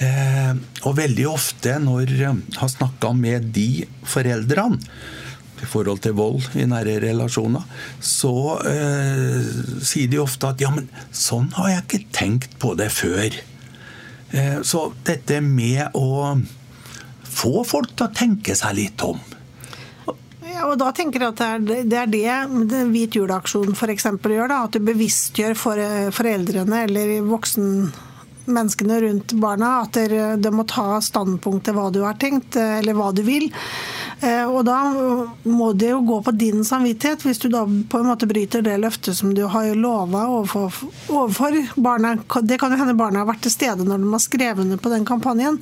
Eh, 0.00 0.52
og 0.88 0.94
veldig 0.96 1.26
ofte 1.28 1.74
når 1.82 2.12
jeg 2.16 2.56
har 2.56 2.70
snakka 2.72 3.10
med 3.12 3.50
de 3.52 3.84
foreldrene 4.08 4.80
i 5.60 5.66
forhold 5.68 6.00
til 6.00 6.14
vold 6.16 6.46
i 6.56 6.64
nære 6.64 6.94
relasjoner, 7.04 7.66
så 8.00 8.32
eh, 8.64 9.50
sier 9.84 10.08
de 10.08 10.22
ofte 10.22 10.48
at 10.48 10.64
ja, 10.64 10.70
men 10.72 10.88
sånn 11.12 11.50
har 11.58 11.74
jeg 11.74 11.84
ikke 11.84 12.14
tenkt 12.16 12.56
på 12.62 12.72
det 12.80 12.88
før. 12.96 13.36
Eh, 14.32 14.56
så 14.64 14.86
dette 15.04 15.42
med 15.44 15.92
å 15.92 16.32
få 17.28 17.60
folk 17.68 17.92
til 17.92 18.08
å 18.08 18.14
tenke 18.16 18.56
seg 18.56 18.78
litt 18.80 19.04
om. 19.04 19.20
Ja, 20.48 20.64
og 20.64 20.78
da 20.80 20.90
tenker 20.96 21.22
jeg 21.22 21.36
at 21.36 21.62
Det 21.68 21.96
er 21.96 22.08
det, 22.08 22.24
det 22.72 22.80
Hvit 22.90 23.16
jul-aksjonen 23.16 23.76
gjør. 23.76 24.48
da, 24.48 24.64
At 24.64 24.72
du 24.72 24.80
bevisstgjør 24.80 25.54
for 25.56 25.80
foreldrene 26.16 26.86
eller 26.88 27.20
voksen 27.28 27.68
menneskene 28.54 29.00
rundt 29.04 29.34
barna 29.40 29.80
at 29.84 29.96
de 29.96 30.52
må 30.54 30.66
ta 30.68 31.00
standpunkt 31.04 31.66
til 31.68 31.76
hva 31.76 31.88
du 31.94 32.02
har 32.04 32.18
tenkt, 32.20 32.58
eller 32.60 32.96
hva 32.98 33.10
du 33.14 33.22
vil. 33.26 33.50
Eh, 34.20 34.44
og 34.44 34.66
da 34.68 34.76
må 35.48 35.70
det 35.72 35.94
jo 35.94 36.00
gå 36.04 36.18
på 36.26 36.34
din 36.36 36.64
samvittighet, 36.66 37.22
hvis 37.24 37.40
du 37.40 37.48
da 37.52 37.62
på 37.64 38.00
en 38.00 38.08
måte 38.10 38.28
bryter 38.28 38.64
det 38.64 38.76
løftet 38.82 39.16
som 39.16 39.32
du 39.36 39.46
har 39.48 39.70
lova 39.78 40.26
overfor, 40.28 40.76
overfor 41.08 41.56
barna. 41.80 42.16
Det 42.44 42.58
kan 42.60 42.74
jo 42.74 42.80
hende 42.82 42.98
barna 42.98 43.22
har 43.22 43.30
vært 43.30 43.46
til 43.46 43.54
stede 43.54 43.86
når 43.86 44.02
de 44.02 44.12
har 44.12 44.24
skrevet 44.24 44.64
under 44.66 44.80
på 44.82 44.92
den 44.92 45.08
kampanjen. 45.08 45.60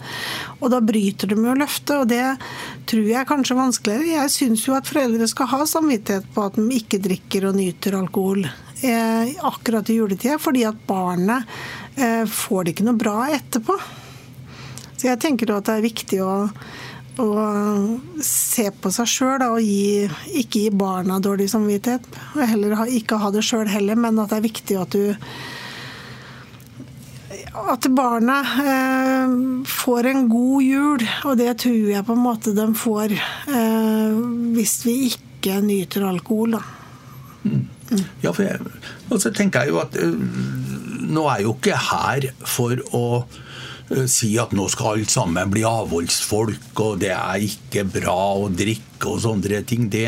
Og 0.59 0.73
da 0.75 0.83
bryter 0.83 1.31
de 1.31 1.39
jo 1.39 1.59
løftet, 1.59 1.95
og 2.01 2.11
det 2.11 2.25
tror 2.91 3.07
jeg 3.07 3.21
er 3.23 3.31
kanskje 3.31 3.59
vanskeligere. 3.61 4.15
Jeg 4.17 4.35
syns 4.35 4.67
jo 4.67 4.75
at 4.79 4.91
foreldre 4.91 5.31
skal 5.31 5.53
ha 5.55 5.63
samvittighet 5.69 6.27
på 6.35 6.49
at 6.49 6.59
de 6.59 6.67
ikke 6.81 7.03
drikker 7.05 7.47
og 7.51 7.61
nyter 7.61 7.99
alkohol 8.01 8.43
eh, 8.83 9.47
akkurat 9.47 9.91
i 9.91 9.95
juletida, 9.95 10.39
fordi 10.39 10.65
at 10.67 10.87
barnet 10.87 11.43
eh, 11.43 11.88
får 12.31 12.65
det 12.65 12.75
ikke 12.75 12.87
noe 12.87 12.99
bra 12.99 13.17
etterpå. 13.35 13.75
Så 14.99 15.09
jeg 15.09 15.21
tenker 15.23 15.51
at 15.55 15.67
det 15.69 15.79
er 15.79 15.89
viktig 15.89 16.23
å 16.25 16.35
å 17.19 17.47
se 18.23 18.69
på 18.71 18.91
seg 18.95 19.09
sjøl 19.11 19.45
og 19.49 19.61
gi, 19.63 20.07
ikke 20.39 20.65
gi 20.65 20.75
barna 20.75 21.19
dårlig 21.23 21.49
samvittighet. 21.51 22.07
Og 22.37 22.43
heller 22.47 22.83
ikke 22.95 23.19
ha 23.23 23.33
det 23.35 23.45
sjøl 23.47 23.69
heller, 23.71 23.99
men 23.99 24.21
at 24.23 24.31
det 24.33 24.39
er 24.39 24.47
viktig 24.49 24.79
at 24.79 24.95
du 24.95 25.15
at 27.59 27.89
barna 27.91 28.37
eh, 28.63 29.33
får 29.67 30.07
en 30.09 30.29
god 30.31 30.63
jul, 30.63 31.03
og 31.27 31.41
det 31.41 31.57
tror 31.65 31.91
jeg 31.91 32.07
på 32.07 32.15
en 32.15 32.23
måte 32.23 32.55
de 32.57 32.67
får 32.79 33.15
eh, 33.17 34.21
hvis 34.55 34.77
vi 34.87 34.95
ikke 35.11 35.59
nyter 35.65 36.07
alkohol. 36.09 36.55
Da. 36.55 36.63
Mm. 37.45 37.67
Ja, 38.23 38.33
for 38.33 38.45
jeg, 38.45 38.61
og 39.09 39.21
så 39.23 39.33
tenker 39.35 39.65
jeg 39.65 39.73
jo 39.73 39.83
at 39.83 39.97
uh, 39.97 40.17
nå 41.09 41.25
er 41.29 41.41
jeg 41.41 41.49
jo 41.49 41.55
ikke 41.57 41.79
her 41.89 42.31
for 42.45 42.83
å 42.97 43.07
Eh, 43.89 44.05
si 44.11 44.35
at 44.41 44.53
nå 44.57 44.67
skal 44.73 44.99
alt 44.99 45.13
sammen 45.13 45.53
bli 45.53 45.65
avholdsfolk, 45.67 46.73
og 46.85 46.99
det 47.03 47.13
er 47.15 47.45
ikke 47.47 47.87
bra 47.89 48.19
å 48.37 48.49
drikke 48.53 49.09
og 49.09 49.23
sånne 49.25 49.63
ting. 49.69 49.89
Det, 49.93 50.07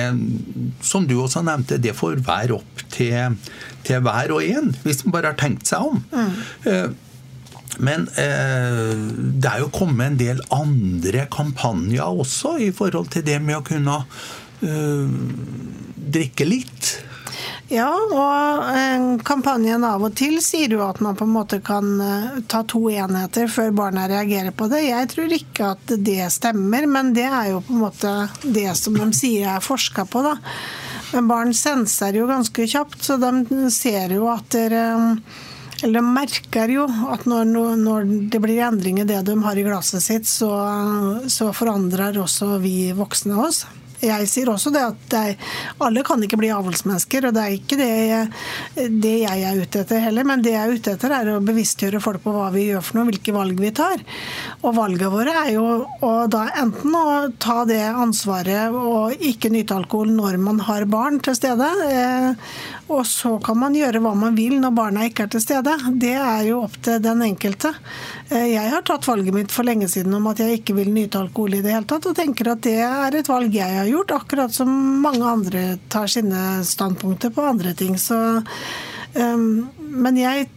som 0.85 1.07
du 1.09 1.17
også 1.21 1.45
nevnte, 1.47 1.81
det 1.81 1.97
får 1.97 2.21
være 2.27 2.59
opp 2.59 2.85
til, 2.93 3.39
til 3.87 4.03
hver 4.05 4.35
og 4.37 4.45
en, 4.45 4.75
hvis 4.85 5.05
man 5.07 5.17
bare 5.17 5.33
har 5.33 5.41
tenkt 5.41 5.71
seg 5.71 5.87
om. 5.87 6.03
Mm. 6.13 6.99
Men 7.81 8.09
eh, 8.21 9.05
det 9.41 9.49
er 9.49 9.63
jo 9.63 9.73
kommet 9.73 10.11
en 10.11 10.21
del 10.21 10.43
andre 10.53 11.25
kampanjer 11.33 12.21
også 12.21 12.59
i 12.61 12.73
forhold 12.77 13.13
til 13.15 13.25
det 13.25 13.39
med 13.41 13.61
å 13.61 13.65
kunne 13.65 14.03
eh, 14.67 15.15
drikke 16.19 16.49
litt. 16.51 16.99
Ja, 17.71 17.87
og 17.95 19.21
kampanjen 19.23 19.85
av 19.87 20.03
og 20.03 20.17
til 20.19 20.41
sier 20.43 20.73
jo 20.75 20.81
at 20.83 20.99
man 21.05 21.15
på 21.15 21.23
en 21.23 21.35
måte 21.37 21.61
kan 21.63 22.01
eh, 22.03 22.41
ta 22.51 22.65
to 22.67 22.89
enheter 22.91 23.47
før 23.47 23.71
barna 23.79 24.09
reagerer 24.11 24.51
på 24.51 24.67
det. 24.73 24.81
Jeg 24.89 25.11
tror 25.13 25.35
ikke 25.37 25.69
at 25.77 25.93
det 26.03 26.25
stemmer, 26.35 26.89
men 26.91 27.13
det 27.15 27.29
er 27.29 27.53
jo 27.53 27.61
på 27.63 27.77
en 27.77 27.85
måte 27.85 28.15
det 28.43 28.73
som 28.81 28.99
de 28.99 29.07
sier 29.15 29.53
er 29.55 29.63
forska 29.63 30.03
på, 30.11 30.25
da. 30.27 30.35
Men 31.13 31.31
barn 31.31 31.55
senser 31.55 32.19
jo 32.19 32.27
ganske 32.27 32.67
kjapt, 32.75 33.05
så 33.07 33.21
de 33.23 33.71
ser 33.71 34.19
jo 34.19 34.27
at 34.35 34.51
dere 34.51 34.85
eller 35.81 36.03
de 36.03 36.13
merker 36.13 36.69
jo 36.75 36.85
at 37.09 37.23
når, 37.31 37.55
når, 37.81 38.09
det 38.35 38.41
blir 38.43 38.59
endring 38.67 38.99
i 39.01 39.07
det 39.09 39.23
de 39.25 39.37
har 39.47 39.57
i 39.57 39.65
glasset 39.65 40.05
sitt, 40.05 40.29
så, 40.29 40.51
så 41.31 41.55
forandrer 41.57 42.19
også 42.21 42.59
vi 42.61 42.91
voksne 42.99 43.39
oss. 43.41 43.63
Jeg 44.01 44.29
sier 44.31 44.49
også 44.53 44.73
det 44.73 44.83
at 44.87 45.01
det 45.13 45.21
er, 45.33 45.51
alle 45.85 46.05
kan 46.07 46.23
ikke 46.25 46.39
bli 46.41 46.51
avholdsmennesker, 46.55 47.29
og 47.29 47.37
det 47.37 47.43
er 47.43 47.57
ikke 47.57 47.79
det 47.81 47.89
jeg, 47.91 48.29
det 49.03 49.15
jeg, 49.25 49.45
er 49.51 49.61
ute 49.61 49.83
etter 49.85 50.03
heller. 50.07 50.29
Men 50.29 50.45
det 50.45 50.55
jeg 50.55 50.63
er 50.63 50.81
ute 50.81 50.95
etter, 50.97 51.15
er 51.17 51.33
å 51.35 51.43
bevisstgjøre 51.45 52.03
folk 52.03 52.25
på 52.25 52.35
hva 52.35 52.49
vi 52.55 52.69
gjør 52.71 52.85
for 52.87 53.01
noe, 53.01 53.09
hvilke 53.11 53.35
valg 53.37 53.61
vi 53.61 53.73
tar. 53.77 54.05
Og 54.65 54.77
valgene 54.79 55.13
våre 55.13 55.37
er 55.45 55.53
jo 55.55 55.69
da 56.33 56.47
enten 56.63 56.97
å 56.97 57.07
ta 57.43 57.63
det 57.69 57.83
ansvaret 57.91 58.75
og 58.75 59.21
ikke 59.21 59.53
nyte 59.53 59.77
alkohol 59.77 60.13
når 60.17 60.41
man 60.43 60.61
har 60.67 60.89
barn 60.91 61.21
til 61.25 61.37
stede, 61.37 61.69
eh, 61.91 62.51
og 62.91 63.07
så 63.07 63.37
kan 63.45 63.59
man 63.61 63.77
gjøre 63.77 64.01
hva 64.03 64.13
man 64.19 64.37
vil 64.39 64.57
når 64.61 64.75
barna 64.75 65.07
ikke 65.07 65.27
er 65.27 65.33
til 65.35 65.43
stede. 65.45 65.75
Det 66.03 66.15
er 66.19 66.45
jo 66.49 66.61
opp 66.67 66.77
til 66.83 66.99
den 67.03 67.23
enkelte. 67.27 67.73
Eh, 68.29 68.51
jeg 68.53 68.73
har 68.73 68.85
tatt 68.87 69.07
valget 69.09 69.37
mitt 69.37 69.55
for 69.55 69.69
lenge 69.69 69.89
siden 69.91 70.17
om 70.19 70.27
at 70.31 70.43
jeg 70.43 70.61
ikke 70.61 70.77
vil 70.81 70.93
nyte 70.95 71.21
alkohol 71.23 71.59
i 71.59 71.63
det 71.65 71.75
hele 71.75 71.89
tatt, 71.91 72.09
og 72.11 72.19
tenker 72.19 72.53
at 72.53 72.65
det 72.67 72.79
er 72.83 73.19
et 73.19 73.31
valg 73.31 73.55
jeg 73.55 73.79
har 73.79 73.91
gjort, 73.91 74.17
akkurat 74.19 74.55
som 74.55 74.71
mange 75.05 75.27
andre 75.27 75.65
tar 75.93 76.11
sine 76.11 76.65
standpunkter 76.67 77.35
på 77.35 77.47
andre 77.53 77.77
ting. 77.79 77.95
Så, 78.01 78.19
um, 79.15 79.47
men 79.79 80.19
jeg 80.19 80.51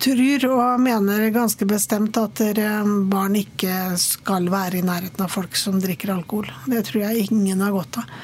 tror 0.00 0.46
og 0.48 0.80
mener 0.80 1.26
ganske 1.34 1.66
bestemt 1.68 2.16
at 2.16 2.40
barn 3.10 3.34
ikke 3.36 3.96
skal 4.00 4.48
være 4.52 4.80
i 4.80 4.84
nærheten 4.86 5.24
av 5.24 5.32
folk 5.32 5.58
som 5.60 5.80
drikker 5.80 6.14
alkohol. 6.14 6.48
Det 6.72 6.86
tror 6.88 7.04
jeg 7.04 7.26
ingen 7.28 7.60
har 7.60 7.74
godt 7.74 8.00
av. 8.00 8.14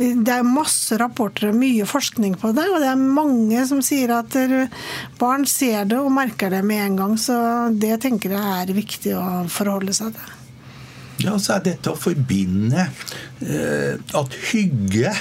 Det 0.00 0.32
er 0.32 0.46
masse 0.46 0.96
rapporter 0.96 1.50
og 1.50 1.58
mye 1.60 1.84
forskning 1.88 2.38
på 2.40 2.54
det, 2.56 2.64
og 2.72 2.80
det 2.80 2.88
er 2.88 3.00
mange 3.20 3.64
som 3.68 3.82
sier 3.84 4.14
at 4.16 4.36
barn 5.20 5.44
ser 5.48 5.84
det 5.90 5.98
og 6.00 6.12
merker 6.16 6.52
det 6.54 6.62
med 6.64 6.84
en 6.86 6.96
gang. 7.02 7.16
Så 7.20 7.36
det 7.76 7.98
tenker 8.06 8.32
jeg 8.32 8.54
er 8.62 8.72
viktig 8.76 9.12
å 9.18 9.24
forholde 9.52 9.92
seg 9.96 10.16
til. 10.16 10.36
Ja, 11.20 11.34
så 11.36 11.58
er 11.58 11.66
dette 11.66 11.92
å 11.92 12.00
forbinde 12.00 12.86
eh, 13.44 14.00
at 14.16 14.36
hygge 14.50 15.12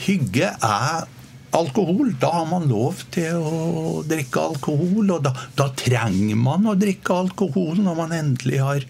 Hygge 0.00 0.48
er 0.48 1.08
alkohol. 1.52 2.14
Da 2.20 2.30
har 2.32 2.46
man 2.48 2.68
lov 2.70 3.02
til 3.12 3.36
å 3.36 4.00
drikke 4.08 4.46
alkohol, 4.52 5.10
og 5.12 5.24
da, 5.26 5.34
da 5.58 5.68
trenger 5.76 6.38
man 6.40 6.68
å 6.70 6.76
drikke 6.78 7.18
alkohol 7.26 7.82
når 7.84 7.98
man 7.98 8.14
endelig 8.16 8.62
har, 8.64 8.86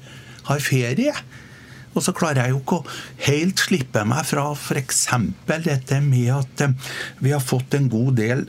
har 0.46 0.62
ferie. 0.62 1.14
Og 1.90 2.04
så 2.04 2.14
klarer 2.14 2.44
jeg 2.44 2.54
jo 2.54 2.60
ikke 2.62 2.80
å 2.80 2.96
helt 3.26 3.62
slippe 3.64 4.04
meg 4.06 4.26
fra 4.28 4.46
f.eks. 4.54 5.06
dette 5.48 6.00
med 6.04 6.28
at 6.36 6.66
eh, 6.66 6.90
vi 7.18 7.34
har 7.34 7.42
fått 7.42 7.74
en 7.78 7.88
god 7.90 8.18
del 8.20 8.44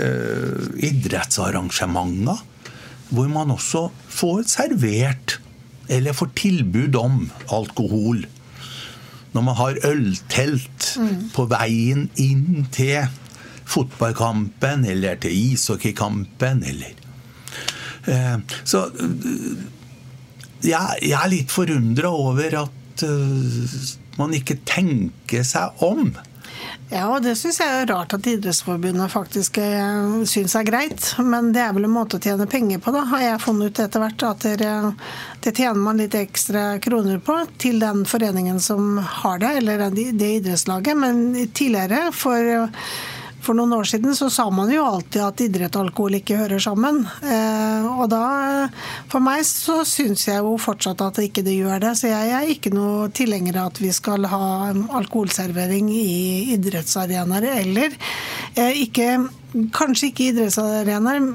eh, 0.00 0.68
idrettsarrangementer 0.90 2.44
hvor 3.14 3.28
man 3.30 3.52
også 3.54 3.86
får 4.10 4.46
servert 4.50 5.36
eller 5.92 6.16
får 6.16 6.32
tilbud 6.34 6.96
om 6.98 7.20
alkohol. 7.54 8.24
når 9.32 9.42
man 9.44 9.56
har 9.56 9.78
øltelt 9.84 10.86
på 11.34 11.44
veien 11.50 12.08
inn 12.16 12.66
til 12.72 13.04
fotballkampen 13.66 14.86
eller 14.88 15.18
til 15.20 15.34
ishockeykampen 15.34 16.62
eller 16.64 16.94
eh, 18.08 18.38
Så 18.64 18.86
eh, 18.88 19.52
jeg, 20.64 20.98
jeg 21.02 21.18
er 21.20 21.30
litt 21.30 21.52
forundra 21.52 22.10
over 22.10 22.58
at 22.64 22.85
eh, 23.04 23.76
man 24.16 24.32
ikke 24.36 24.60
tenker 24.68 25.44
seg 25.46 25.84
om. 25.84 26.10
Ja, 26.86 27.08
og 27.10 27.24
det 27.24 27.32
syns 27.34 27.58
jeg 27.58 27.80
er 27.80 27.88
rart 27.90 28.14
at 28.14 28.26
Idrettsforbundet 28.30 29.10
faktisk 29.10 29.58
eh, 29.58 30.22
syns 30.28 30.54
er 30.54 30.66
greit. 30.68 31.08
Men 31.18 31.50
det 31.54 31.64
er 31.64 31.74
vel 31.74 31.88
en 31.88 31.94
måte 31.96 32.20
å 32.20 32.22
tjene 32.22 32.46
penger 32.50 32.78
på, 32.82 32.94
da, 32.94 33.02
har 33.10 33.24
jeg 33.24 33.42
funnet 33.42 33.74
ut 33.74 33.82
etter 33.82 34.04
hvert. 34.04 34.26
At 34.28 34.46
det, 34.62 35.50
tjener 35.50 35.82
man 35.82 35.98
litt 36.00 36.14
ekstra 36.14 36.64
kroner 36.82 37.18
på 37.22 37.40
til 37.62 37.82
den 37.82 38.04
foreningen 38.08 38.62
som 38.62 39.00
har 39.02 39.42
det, 39.42 39.52
eller 39.60 39.88
det 39.90 40.30
idrettslaget. 40.38 41.02
Men 41.02 41.26
tidligere, 41.50 42.06
for 42.14 42.70
for 43.46 43.56
noen 43.58 43.74
år 43.76 43.86
siden 43.86 44.14
så 44.18 44.28
sa 44.32 44.48
man 44.50 44.70
jo 44.72 44.84
alltid 44.84 45.22
at 45.22 45.42
idrett 45.44 45.76
og 45.78 45.86
alkohol 45.86 46.18
ikke 46.18 46.38
hører 46.40 46.62
sammen. 46.62 47.02
Eh, 47.22 47.86
og 47.86 48.08
da, 48.10 48.22
for 49.12 49.22
meg 49.22 49.44
så 49.46 49.80
syns 49.86 50.26
jeg 50.26 50.42
jo 50.42 50.56
fortsatt 50.60 51.04
at 51.06 51.20
ikke 51.22 51.44
det 51.46 51.58
gjør 51.60 51.82
det. 51.84 51.94
Så 52.00 52.10
jeg 52.10 52.32
er 52.34 52.52
ikke 52.52 52.74
noe 52.74 53.10
tilhenger 53.14 53.60
av 53.62 53.72
at 53.72 53.82
vi 53.82 53.92
skal 53.94 54.26
ha 54.30 54.46
alkoholservering 55.00 55.92
i 55.94 56.54
idrettsarenaer. 56.56 57.50
Eller 57.62 57.94
eh, 58.56 58.82
ikke, 58.86 59.12
kanskje 59.76 60.10
ikke 60.10 60.32
idrettsarenaer 60.32 61.30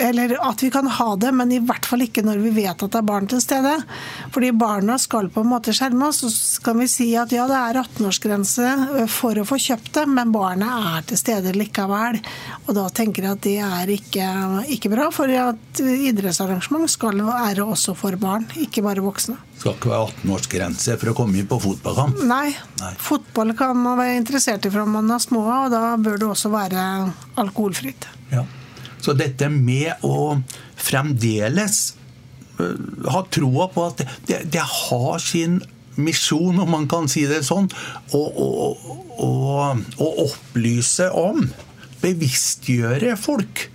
eller 0.00 0.34
at 0.48 0.62
vi 0.62 0.70
kan 0.70 0.86
ha 0.86 1.08
det, 1.16 1.32
men 1.36 1.52
i 1.52 1.60
hvert 1.62 1.86
fall 1.86 2.04
ikke 2.04 2.24
når 2.24 2.40
vi 2.42 2.52
vet 2.62 2.82
at 2.82 2.92
det 2.92 2.98
er 3.00 3.06
barn 3.06 3.26
til 3.28 3.42
stede. 3.44 3.74
Fordi 4.32 4.52
barna 4.56 4.96
skal 5.00 5.28
på 5.32 5.42
en 5.44 5.50
måte 5.52 5.74
skjermes. 5.76 6.22
Så 6.22 6.62
kan 6.64 6.78
vi 6.80 6.88
si 6.90 7.10
at 7.18 7.32
ja, 7.34 7.44
det 7.50 7.58
er 7.58 7.80
18-årsgrense 7.82 9.06
for 9.12 9.38
å 9.38 9.46
få 9.48 9.58
kjøpt 9.60 9.92
det, 9.98 10.06
men 10.10 10.32
barna 10.34 10.70
er 10.96 11.06
til 11.08 11.20
stede 11.20 11.54
likevel. 11.56 12.20
Og 12.66 12.72
da 12.78 12.86
tenker 12.94 13.26
jeg 13.26 13.36
at 13.36 13.44
det 13.44 13.56
er 13.66 13.92
ikke, 13.92 14.28
ikke 14.76 14.92
bra, 14.92 15.10
for 15.14 15.28
at 15.28 15.82
idrettsarrangement 15.82 16.90
skal 16.90 17.20
være 17.26 17.66
også 17.66 17.96
for 17.98 18.16
barn, 18.20 18.48
ikke 18.64 18.84
bare 18.84 19.04
voksne. 19.04 19.36
Det 19.52 19.66
skal 19.66 19.76
ikke 19.76 19.92
være 19.92 20.08
18-årsgrense 20.08 20.96
for 20.98 21.12
å 21.12 21.16
komme 21.20 21.38
inn 21.38 21.50
på 21.50 21.60
fotballkamp? 21.62 22.24
Nei. 22.26 22.48
Nei. 22.80 22.94
Fotball 22.98 23.54
kan 23.58 23.76
man 23.78 24.00
være 24.00 24.16
interessert 24.18 24.66
i 24.66 24.72
fra 24.72 24.88
man 24.88 25.12
er 25.12 25.22
små, 25.22 25.44
og 25.66 25.70
da 25.74 25.84
bør 26.00 26.18
det 26.18 26.32
også 26.32 26.50
være 26.52 26.88
alkoholfritt. 27.42 28.08
Ja. 28.32 28.42
Så 29.02 29.14
dette 29.18 29.48
med 29.50 30.04
å 30.06 30.38
fremdeles 30.78 31.80
uh, 32.60 32.76
ha 33.10 33.24
troa 33.32 33.68
på 33.72 33.86
at 33.90 34.04
det, 34.28 34.44
det, 34.54 34.62
har 34.62 35.22
sin 35.22 35.60
misjon, 35.98 36.60
om 36.62 36.70
man 36.72 36.88
kan 36.90 37.10
si 37.10 37.26
det 37.28 37.42
sånn, 37.44 37.68
å 38.16 38.22
opplyse 40.24 41.10
om, 41.18 41.44
bevisstgjøre 42.02 43.16
folk 43.20 43.66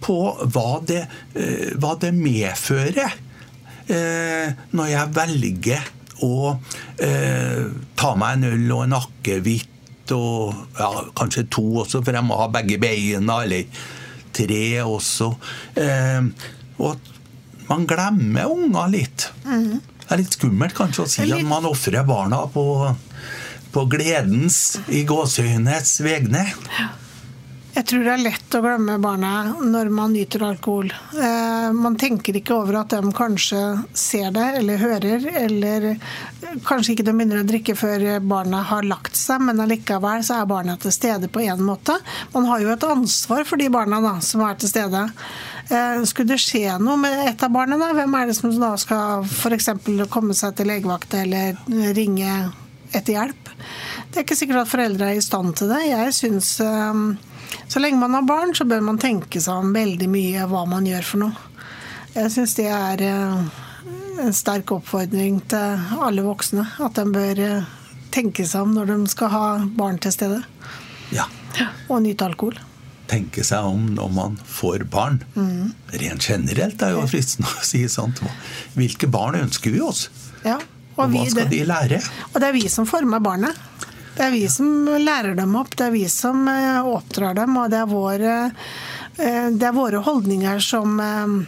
på 0.00 0.18
hva 0.54 0.80
det, 0.88 1.04
uh, 1.36 1.68
hva 1.80 1.94
det 2.00 2.14
medfører 2.16 3.12
uh, 3.12 4.46
når 4.72 4.94
jeg 4.96 5.16
velger 5.20 5.96
å 6.20 6.52
ta 7.00 8.10
meg 8.20 8.34
en 8.34 8.42
øl 8.50 8.72
og 8.74 8.82
en 8.84 8.96
akevitt 8.98 10.12
og 10.12 10.52
ja, 10.76 10.90
kanskje 11.16 11.46
to 11.48 11.62
også, 11.80 12.02
for 12.04 12.12
jeg 12.12 12.26
må 12.26 12.36
ha 12.36 12.48
begge 12.52 12.76
beina. 12.82 13.38
eller 13.46 13.64
tre 14.36 14.64
også. 14.82 15.30
Eh, 15.80 16.28
og 16.80 16.92
at 16.94 17.10
man 17.70 17.86
glemmer 17.88 18.50
unger 18.50 18.90
litt. 18.92 19.28
Mm. 19.46 19.78
Det 19.78 20.14
er 20.14 20.22
litt 20.22 20.34
skummelt 20.34 20.74
kanskje 20.74 21.04
å 21.04 21.10
si 21.10 21.26
litt... 21.26 21.36
at 21.38 21.46
man 21.46 21.68
ofrer 21.68 22.06
barna 22.06 22.42
på, 22.50 22.64
på 23.74 23.84
gledens, 23.92 24.80
i 24.90 25.04
gåseøynes 25.06 26.00
vegne. 26.02 26.48
Ja. 26.78 26.88
Jeg 27.70 27.86
tror 27.86 28.02
det 28.02 28.12
er 28.12 28.22
lett 28.24 28.54
å 28.58 28.60
glemme 28.64 28.96
barna 29.02 29.32
når 29.62 29.90
man 29.94 30.10
nyter 30.14 30.42
alkohol. 30.42 30.88
Eh, 31.14 31.68
man 31.76 31.94
tenker 32.00 32.34
ikke 32.40 32.56
over 32.56 32.80
at 32.80 32.96
de 32.96 33.12
kanskje 33.14 33.60
ser 33.94 34.32
det 34.34 34.46
eller 34.58 34.80
hører, 34.80 35.26
eller 35.44 35.86
kanskje 36.66 36.96
ikke 36.96 37.06
de 37.06 37.14
begynner 37.14 37.44
å 37.44 37.46
drikke 37.46 37.76
før 37.78 38.06
barna 38.26 38.64
har 38.66 38.88
lagt 38.90 39.14
seg, 39.18 39.44
men 39.46 39.62
allikevel 39.62 40.24
så 40.26 40.40
er 40.40 40.50
barna 40.50 40.74
til 40.82 40.94
stede 40.94 41.30
på 41.30 41.44
én 41.46 41.62
måte. 41.62 41.94
Man 42.34 42.48
har 42.50 42.64
jo 42.64 42.72
et 42.74 42.88
ansvar 42.88 43.46
for 43.46 43.62
de 43.62 43.70
barna 43.70 44.02
da, 44.02 44.16
som 44.24 44.42
er 44.48 44.58
til 44.58 44.72
stede. 44.72 45.06
Eh, 45.70 46.02
skulle 46.10 46.34
det 46.34 46.42
skje 46.42 46.74
noe 46.82 46.98
med 46.98 47.22
et 47.28 47.46
av 47.46 47.54
barna, 47.54 47.78
da, 47.78 47.92
hvem 47.94 48.18
er 48.18 48.30
det 48.30 48.38
som 48.40 48.50
da 48.58 48.74
skal 48.82 49.22
f.eks. 49.28 49.70
komme 50.10 50.34
seg 50.34 50.58
til 50.58 50.72
legevakt 50.74 51.14
eller 51.22 51.54
ringe 51.94 52.34
etter 52.90 53.14
hjelp? 53.14 53.54
Det 54.10 54.18
er 54.18 54.26
ikke 54.26 54.42
sikkert 54.42 54.64
at 54.64 54.72
foreldre 54.72 55.12
er 55.12 55.20
i 55.20 55.22
stand 55.22 55.54
til 55.60 55.70
det. 55.70 55.84
Jeg 55.86 56.16
synes 56.18 56.56
eh, 56.66 57.04
så 57.70 57.82
lenge 57.82 58.00
man 58.00 58.14
har 58.14 58.26
barn, 58.26 58.54
så 58.54 58.66
bør 58.68 58.82
man 58.84 58.98
tenke 59.00 59.40
seg 59.42 59.62
om 59.62 59.74
veldig 59.74 60.08
mye 60.10 60.46
hva 60.50 60.64
man 60.68 60.86
gjør 60.88 61.06
for 61.06 61.24
noe. 61.24 61.48
Jeg 62.14 62.32
syns 62.34 62.56
det 62.58 62.66
er 62.74 63.02
eh, 63.06 63.60
en 64.24 64.34
sterk 64.34 64.72
oppfordring 64.74 65.38
til 65.50 66.00
alle 66.02 66.24
voksne. 66.26 66.66
At 66.82 66.98
de 66.98 67.06
bør 67.14 67.42
eh, 67.44 67.68
tenke 68.14 68.46
seg 68.48 68.66
om 68.66 68.74
når 68.74 68.90
de 68.90 69.12
skal 69.12 69.32
ha 69.34 69.44
barn 69.76 70.00
til 70.02 70.14
stede. 70.14 70.40
Ja. 71.14 71.28
Og 71.88 72.02
nyte 72.04 72.26
alkohol. 72.26 72.58
Tenke 73.10 73.42
seg 73.46 73.66
om 73.66 73.88
når 73.96 74.10
man 74.14 74.36
får 74.46 74.84
barn. 74.90 75.22
Mm. 75.34 75.72
Rent 76.02 76.28
generelt 76.30 76.82
er 76.86 76.94
jo 76.94 77.06
fristende 77.10 77.50
å 77.50 77.64
si 77.66 77.82
sånt. 77.90 78.22
Hvilke 78.76 79.10
barn 79.10 79.38
ønsker 79.40 79.74
vi 79.74 79.82
oss? 79.82 80.08
Ja. 80.44 80.58
Og, 80.96 81.06
og 81.06 81.14
hva 81.14 81.24
skal 81.30 81.46
det, 81.46 81.50
de 81.54 81.66
lære? 81.66 81.98
Og 82.32 82.40
det 82.42 82.50
er 82.50 82.56
vi 82.58 82.66
som 82.70 82.86
former 82.88 83.22
barnet. 83.22 83.69
Det 84.20 84.26
er 84.26 84.34
vi 84.34 84.48
som 84.52 84.66
lærer 85.00 85.32
dem 85.32 85.54
opp, 85.56 85.70
det 85.80 85.86
er 85.86 85.92
vi 85.94 86.02
som 86.12 86.42
eh, 86.44 86.84
oppdrar 86.84 87.38
dem, 87.38 87.54
og 87.56 87.70
det 87.72 87.78
er 87.80 87.86
våre, 87.88 88.32
eh, 89.16 89.46
det 89.48 89.64
er 89.64 89.72
våre 89.72 90.02
holdninger 90.04 90.58
som 90.60 90.98
eh, 91.00 91.38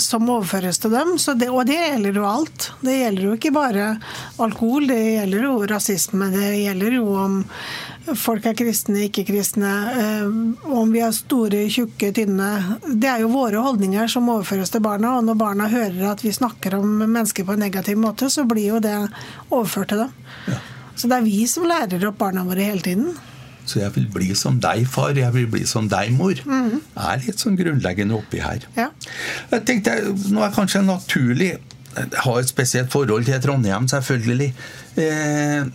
som 0.00 0.24
overføres 0.24 0.80
til 0.80 0.94
dem. 0.96 1.10
Det, 1.18 1.50
og 1.52 1.66
det 1.68 1.76
gjelder 1.76 2.16
jo 2.16 2.24
alt. 2.28 2.70
Det 2.80 2.94
gjelder 2.96 3.26
jo 3.26 3.34
ikke 3.36 3.52
bare 3.52 3.90
alkohol, 4.40 4.88
det 4.88 4.96
gjelder 5.02 5.44
jo 5.50 5.52
rasisme. 5.68 6.30
Det 6.32 6.48
gjelder 6.62 6.96
jo 6.96 7.04
om 7.16 7.36
folk 8.24 8.48
er 8.48 8.56
kristne, 8.56 9.04
ikke 9.06 9.26
kristne. 9.28 9.74
Om 10.64 10.92
vi 10.92 11.04
er 11.04 11.12
store, 11.16 11.62
tjukke, 11.72 12.10
tynne. 12.16 12.50
Det 12.88 13.08
er 13.08 13.24
jo 13.24 13.32
våre 13.32 13.62
holdninger 13.64 14.08
som 14.12 14.28
overføres 14.32 14.72
til 14.72 14.84
barna. 14.84 15.14
Og 15.16 15.28
når 15.28 15.40
barna 15.44 15.68
hører 15.72 16.10
at 16.12 16.24
vi 16.24 16.32
snakker 16.36 16.76
om 16.80 16.98
mennesker 17.06 17.48
på 17.48 17.56
en 17.56 17.64
negativ 17.68 18.00
måte, 18.00 18.28
så 18.32 18.48
blir 18.48 18.74
jo 18.74 18.82
det 18.84 18.96
overført 19.48 19.94
til 19.94 20.04
dem. 20.04 20.18
Ja. 20.48 20.60
Så 20.98 21.06
det 21.06 21.18
er 21.20 21.26
vi 21.26 21.42
som 21.46 21.66
lærer 21.68 22.08
opp 22.08 22.18
barna 22.18 22.42
våre 22.46 22.64
hele 22.66 22.82
tiden. 22.82 23.12
Så 23.68 23.82
jeg 23.82 23.92
vil 23.94 24.06
bli 24.10 24.32
som 24.38 24.56
deg, 24.62 24.86
far. 24.88 25.12
Jeg 25.16 25.30
vil 25.34 25.48
bli 25.50 25.64
som 25.68 25.88
deg, 25.90 26.10
mor. 26.16 26.38
Mm. 26.48 26.80
er 26.96 27.24
litt 27.26 27.42
sånn 27.42 27.58
grunnleggende 27.58 28.16
oppi 28.16 28.40
her. 28.42 28.64
Ja. 28.78 28.88
Jeg 29.52 29.66
tenkte, 29.68 29.96
Nå 30.32 30.44
er 30.44 30.54
kanskje 30.54 30.82
naturlig 30.86 31.50
Jeg 31.98 32.22
har 32.22 32.38
et 32.40 32.50
spesielt 32.50 32.92
forhold 32.92 33.26
til 33.26 33.40
Trondheim, 33.42 33.88
selvfølgelig. 33.90 34.52
Eh, 35.02 35.68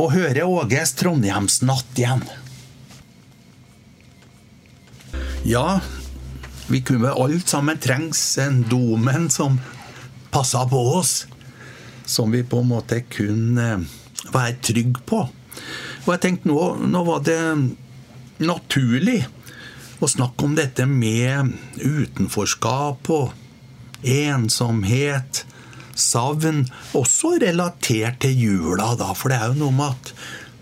å 0.00 0.08
høre 0.10 0.46
Åges 0.46 0.94
Trondheimsnatt 0.98 2.00
igjen. 2.00 2.24
Ja, 5.44 5.80
vi 6.70 6.80
kunne 6.86 7.12
alt 7.12 7.50
sammen 7.50 7.80
trengs 7.82 8.22
en 8.40 8.62
domen 8.70 9.28
som 9.30 9.58
passa 10.32 10.64
på 10.68 10.80
oss. 10.96 11.26
Som 12.06 12.32
vi 12.32 12.42
på 12.44 12.62
en 12.62 12.70
måte 12.70 13.02
kunne 13.08 13.84
være 14.32 14.58
trygg 14.64 15.00
på. 15.08 15.24
Og 16.04 16.10
jeg 16.12 16.22
tenkte 16.22 16.50
nå, 16.50 16.60
nå 16.84 17.02
var 17.06 17.24
det 17.24 17.40
naturlig 18.44 19.22
å 20.02 20.10
snakke 20.10 20.46
om 20.46 20.56
dette 20.58 20.86
med 20.88 21.54
utenforskap 21.80 23.10
og 23.14 23.32
ensomhet, 24.04 25.44
savn, 25.94 26.64
også 26.98 27.36
relatert 27.44 28.20
til 28.24 28.34
jula, 28.36 28.90
da. 28.98 29.12
For 29.16 29.30
det 29.30 29.38
er 29.38 29.52
jo 29.52 29.62
noe 29.62 29.76
med 29.76 29.94
at 29.94 30.12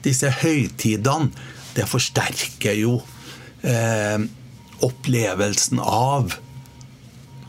disse 0.04 0.30
høytidene, 0.42 1.32
det 1.72 1.88
forsterker 1.88 2.76
jo 2.76 2.98
eh, 3.64 4.20
opplevelsen 4.84 5.80
av 5.80 6.34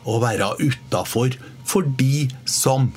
å 0.07 0.19
være 0.23 0.53
utafor 0.63 1.35
for 1.67 1.87
de 1.99 2.29
som 2.49 2.91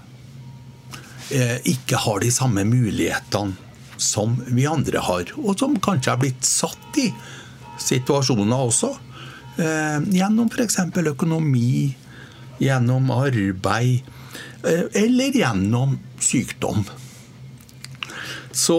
ikke 1.27 1.99
har 1.99 2.21
de 2.23 2.29
samme 2.31 2.63
mulighetene 2.69 3.57
som 3.97 4.37
vi 4.47 4.67
andre 4.67 5.01
har, 5.03 5.33
og 5.41 5.59
som 5.59 5.77
kanskje 5.83 6.13
har 6.13 6.21
blitt 6.21 6.45
satt 6.47 7.01
i 7.01 7.09
situasjoner 7.81 8.69
også. 8.69 8.93
Eh, 9.57 10.01
gjennom 10.13 10.51
f.eks. 10.53 10.79
økonomi, 11.13 11.97
gjennom 12.61 13.11
arbeid, 13.15 14.05
eh, 14.63 14.85
eller 15.03 15.41
gjennom 15.41 15.99
sykdom. 16.21 16.85
Så 18.57 18.79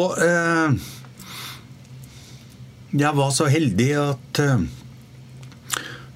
jeg 2.97 3.13
var 3.13 3.29
så 3.29 3.45
heldig 3.45 3.91
at 4.01 4.39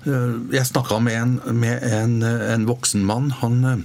jeg 0.02 0.66
snakka 0.66 0.98
med, 0.98 1.14
en, 1.14 1.60
med 1.60 1.84
en, 1.86 2.16
en, 2.26 2.66
voksen 2.66 3.06
mann. 3.06 3.30
Han 3.44 3.84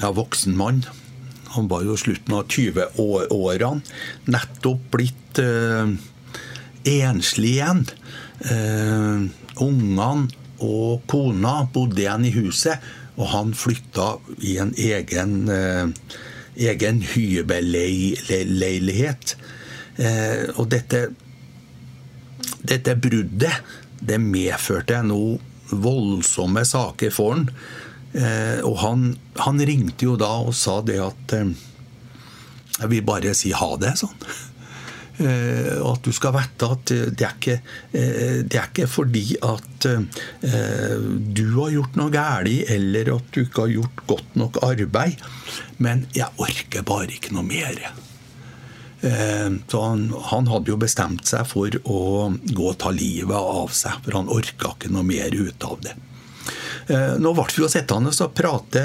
ja, 0.00 0.12
voksen 0.12 0.56
mann. 0.56 0.84
Han 1.54 1.68
var 1.68 1.82
jo 1.86 1.96
slutten 1.96 2.34
av 2.36 2.46
20-årene. 2.52 3.80
Nettopp 4.28 4.90
blitt 4.94 5.38
eh, 5.42 5.88
enslig 6.88 7.52
igjen. 7.56 7.86
Eh, 8.44 9.18
Ungene 9.58 10.28
og 10.62 11.02
kona 11.10 11.66
bodde 11.74 12.00
igjen 12.02 12.24
i 12.28 12.32
huset, 12.34 12.78
og 13.18 13.26
han 13.32 13.54
flytta 13.58 14.08
i 14.46 14.58
en 14.62 14.72
egen, 14.78 15.48
eh, 15.50 15.86
egen 16.70 16.98
hybelleilighet. 17.02 19.36
Eh, 19.98 20.46
og 20.54 20.70
dette, 20.70 21.10
dette 22.62 22.94
bruddet, 22.94 23.58
det 23.98 24.22
medførte 24.22 25.02
noe 25.02 25.42
voldsomme 25.74 26.62
saker 26.64 27.10
for 27.10 27.34
han. 27.34 27.50
Eh, 28.18 28.60
og 28.66 28.78
han, 28.82 29.08
han, 29.38 29.62
ringte 29.62 30.08
jo 30.08 30.16
da 30.18 30.32
og 30.42 30.54
sa 30.56 30.80
det 30.82 30.98
at 30.98 31.34
eh, 31.36 31.50
Jeg 32.78 32.90
vil 32.90 33.04
bare 33.06 33.34
si 33.34 33.52
ha 33.54 33.72
det, 33.80 33.96
sånn. 34.00 34.14
Og 35.18 35.86
at 35.96 36.04
du 36.06 36.12
skal 36.14 36.30
vite 36.36 36.66
at 36.70 36.90
det 37.10 37.24
er 37.26 37.32
ikke, 37.34 37.56
det 37.90 38.54
er 38.54 38.68
ikke 38.68 38.84
fordi 38.86 39.32
at 39.42 39.86
du 41.34 41.42
har 41.56 41.72
gjort 41.74 41.98
noe 41.98 42.12
galt, 42.14 42.70
eller 42.70 43.10
at 43.16 43.32
du 43.34 43.40
ikke 43.40 43.64
har 43.64 43.72
gjort 43.72 44.04
godt 44.12 44.38
nok 44.38 44.60
arbeid, 44.62 45.18
men 45.82 46.04
jeg 46.14 46.30
orker 46.38 46.86
bare 46.86 47.10
ikke 47.16 47.34
noe 47.34 47.48
mer. 47.50 47.82
Så 49.02 49.82
han, 49.82 50.06
han, 50.30 50.52
hadde 50.54 50.70
jo 50.70 50.78
bestemt 50.86 51.26
seg 51.26 51.50
for 51.50 51.74
å 51.82 51.98
gå 52.30 52.70
og 52.70 52.78
ta 52.78 52.94
livet 52.94 53.34
av 53.58 53.74
seg, 53.74 53.98
for 54.06 54.20
han 54.20 54.30
orka 54.30 54.76
ikke 54.76 54.94
noe 54.94 55.02
mer 55.10 55.34
ut 55.34 55.66
av 55.66 55.82
det. 55.82 55.98
Eh, 56.88 57.14
nå 57.20 57.34
ble 57.36 57.46
vi 57.52 57.62
jo 57.62 57.70
sittende 57.70 58.12
og 58.12 58.32
prate 58.36 58.84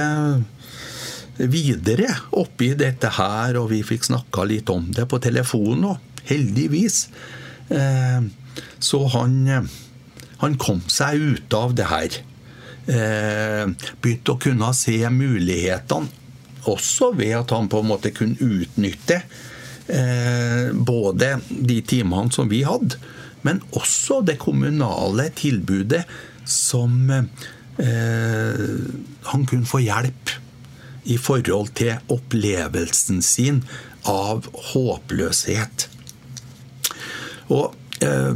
videre 1.50 2.10
oppi 2.38 2.74
dette 2.78 3.10
her, 3.16 3.58
og 3.62 3.72
vi 3.72 3.82
fikk 3.86 4.10
snakka 4.10 4.46
litt 4.50 4.70
om 4.70 4.92
det 4.94 5.08
på 5.10 5.22
telefonen 5.24 5.94
òg, 5.94 6.20
heldigvis. 6.30 7.08
Eh, 7.74 8.28
så 8.84 9.00
han, 9.16 9.40
han 10.44 10.60
kom 10.62 10.84
seg 10.92 11.24
ut 11.24 11.58
av 11.58 11.74
det 11.78 11.88
her. 11.90 12.20
Begynte 12.84 14.36
å 14.36 14.42
kunne 14.44 14.74
se 14.76 15.00
mulighetene, 15.08 16.22
også 16.68 17.10
ved 17.16 17.34
at 17.40 17.52
han 17.56 17.66
på 17.72 17.82
en 17.82 17.90
måte 17.90 18.12
kunne 18.16 18.40
utnytte 18.40 19.24
Eh, 19.88 20.74
både 20.74 21.40
de 21.50 21.82
timene 21.82 22.32
som 22.32 22.48
vi 22.48 22.62
hadde, 22.64 22.96
men 23.44 23.60
også 23.76 24.22
det 24.24 24.38
kommunale 24.40 25.28
tilbudet 25.36 26.06
som 26.48 27.10
eh, 27.12 27.28
han 27.78 29.46
kunne 29.50 29.66
få 29.66 29.80
hjelp 29.82 30.30
i 31.10 31.18
forhold 31.18 31.74
til 31.76 31.98
opplevelsen 32.14 33.22
sin 33.26 33.64
av 34.08 34.48
håpløshet. 34.72 35.88
Og 37.52 37.74
eh, 38.04 38.36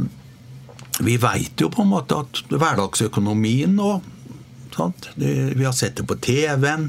vi 1.04 1.16
veit 1.22 1.62
jo 1.62 1.70
på 1.72 1.84
en 1.84 1.92
måte 1.92 2.18
at 2.24 2.42
hverdagsøkonomien 2.50 3.78
og 3.80 4.06
sant? 4.74 5.10
Vi 5.16 5.64
har 5.64 5.74
sett 5.76 5.98
det 5.98 6.06
på 6.08 6.18
TV-en. 6.22 6.88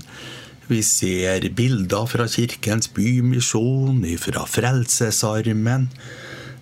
Vi 0.69 0.81
ser 0.85 1.47
bilder 1.57 2.05
fra 2.09 2.27
Kirkens 2.29 2.91
Bymisjon, 2.93 4.03
fra 4.21 4.45
Frelsesarmen, 4.45 5.87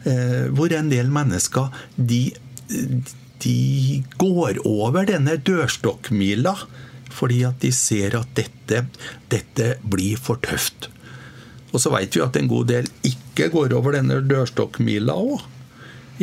eh, 0.07 0.47
hvor 0.55 0.71
en 0.71 0.91
del 0.91 1.11
mennesker 1.11 1.73
de, 1.97 2.21
de 2.69 3.01
går 4.17 4.61
over 4.65 5.05
denne 5.07 5.37
dørstokkmila 5.37 6.55
fordi 7.17 7.43
at 7.47 7.61
de 7.63 7.71
ser 7.73 8.17
at 8.19 8.29
dette, 8.37 8.83
dette 9.31 9.67
blir 9.81 10.19
for 10.21 10.37
tøft. 10.43 10.89
Og 11.73 11.81
så 11.81 11.91
veit 11.93 12.13
vi 12.15 12.23
at 12.23 12.37
en 12.39 12.49
god 12.49 12.67
del 12.69 12.89
ikke 13.07 13.49
går 13.53 13.73
over 13.77 13.97
denne 13.97 14.19
dørstokkmila 14.25 15.15
òg, 15.17 15.41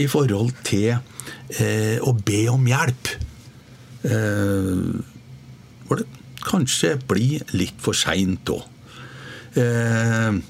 i 0.00 0.06
forhold 0.10 0.52
til 0.66 0.94
eh, 0.94 1.98
å 2.02 2.14
be 2.26 2.44
om 2.50 2.64
hjelp. 2.66 3.10
Eh, 4.04 4.86
hvor 5.86 6.00
det 6.00 6.06
kanskje 6.44 6.96
blir 7.08 7.44
litt 7.56 7.78
for 7.82 7.96
seint 7.96 8.50
òg. 8.52 8.64
Eh, 9.54 10.40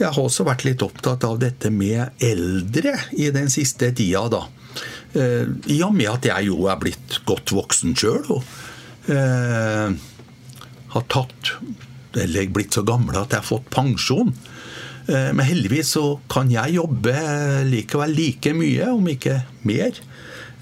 jeg 0.00 0.08
har 0.08 0.18
også 0.18 0.46
vært 0.48 0.64
litt 0.66 0.82
opptatt 0.84 1.24
av 1.28 1.38
dette 1.40 1.70
med 1.72 2.22
eldre 2.24 2.96
i 3.16 3.30
den 3.34 3.50
siste 3.52 3.92
tida, 3.96 4.26
da. 4.32 4.46
Eh, 5.18 5.46
I 5.74 5.80
og 5.86 5.94
med 5.96 6.10
at 6.12 6.28
jeg 6.30 6.50
jo 6.50 6.66
er 6.70 6.78
blitt 6.80 7.20
godt 7.28 7.52
voksen 7.54 7.96
sjøl 7.98 8.22
og 8.30 9.10
eh, 9.10 9.90
har 10.90 11.06
tatt 11.10 11.54
Eller 12.20 12.50
blitt 12.50 12.74
så 12.74 12.84
gammel 12.86 13.18
at 13.18 13.34
jeg 13.34 13.42
har 13.42 13.46
fått 13.46 13.70
pensjon. 13.70 14.32
Eh, 15.06 15.30
men 15.34 15.46
heldigvis 15.46 15.94
så 15.96 16.04
kan 16.30 16.50
jeg 16.50 16.76
jobbe 16.78 17.14
likevel 17.70 18.14
like 18.16 18.54
mye, 18.56 18.88
om 18.90 19.06
ikke 19.12 19.40
mer. 19.68 20.00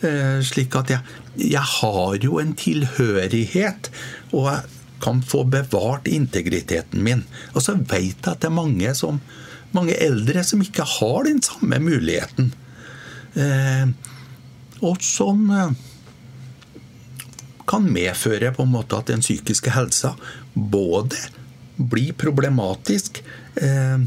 Eh, 0.04 0.38
slik 0.44 0.76
at 0.78 0.92
jeg, 0.92 1.16
jeg 1.40 1.64
har 1.80 2.18
jo 2.22 2.38
en 2.42 2.52
tilhørighet, 2.58 3.88
og 4.30 4.50
jeg 4.50 4.76
kan 5.02 5.22
få 5.22 5.44
bevart 5.48 6.08
integriteten 6.10 7.02
min. 7.06 7.24
Og 7.54 7.64
så 7.64 7.76
vet 7.78 8.12
jeg 8.12 8.28
at 8.28 8.44
det 8.44 8.50
er 8.50 8.54
mange, 8.54 8.94
som, 8.98 9.20
mange 9.72 9.96
eldre 9.96 10.44
som 10.46 10.62
ikke 10.62 10.86
har 10.98 11.26
den 11.26 11.42
samme 11.44 11.80
muligheten. 11.82 12.52
Eh, 13.38 13.88
og 14.84 15.02
som 15.04 15.48
eh, 15.50 15.72
kan 17.68 17.88
medføre 17.92 18.52
på 18.56 18.64
en 18.64 18.72
måte 18.72 18.98
at 18.98 19.10
den 19.10 19.24
psykiske 19.24 19.74
helsa 19.74 20.14
både 20.54 21.18
blir 21.76 22.14
problematisk 22.18 23.20
eh, 23.62 24.06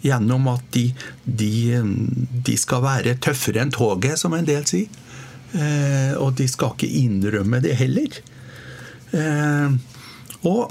gjennom 0.00 0.48
at 0.52 0.64
de, 0.72 0.86
de, 1.24 1.80
de, 2.46 2.56
skal 2.56 2.84
være 2.84 3.18
tøffere 3.22 3.64
enn 3.64 3.72
toget, 3.74 4.16
som 4.20 4.34
en 4.36 4.48
del 4.48 4.64
sier. 4.68 4.88
Eh, 5.50 6.14
og 6.20 6.36
de 6.38 6.46
skal 6.48 6.76
ikke 6.76 6.92
innrømme 7.02 7.60
det 7.64 7.74
heller. 7.80 8.20
Eh, 9.16 9.74
og 10.46 10.70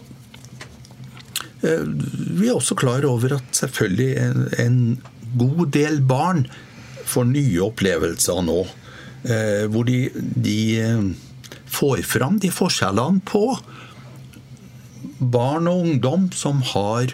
eh, 1.61 1.83
vi 1.83 2.47
er 2.47 2.55
også 2.55 2.77
klar 2.79 3.05
over 3.09 3.37
at 3.37 3.59
selvfølgelig 3.59 4.11
en, 4.23 4.47
en 4.63 4.79
god 5.37 5.65
del 5.75 6.01
barn 6.01 6.45
får 7.09 7.29
nye 7.33 7.61
opplevelser 7.67 8.41
nå. 8.45 8.63
Eh, 9.23 9.65
hvor 9.67 9.83
de, 9.87 10.07
de 10.15 10.59
eh, 10.79 11.07
får 11.69 12.03
fram 12.07 12.39
de 12.39 12.51
forskjellene 12.53 13.23
på 13.27 13.43
barn 15.19 15.67
og 15.67 15.83
ungdom 15.83 16.29
som 16.35 16.61
har 16.71 17.11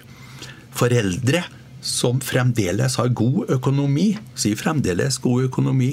foreldre 0.75 1.43
som 1.85 2.19
fremdeles 2.23 2.97
har 2.97 3.13
god 3.17 3.51
økonomi. 3.57 4.15
Sier 4.37 4.57
fremdeles 4.57 5.19
god 5.21 5.49
økonomi, 5.49 5.91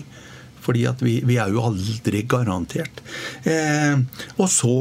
fordi 0.62 0.86
vi, 1.02 1.18
vi 1.28 1.38
er 1.40 1.52
jo 1.52 1.64
aldri 1.68 2.22
garantert. 2.28 3.02
Eh, 3.44 4.00
og 4.38 4.48
så 4.52 4.76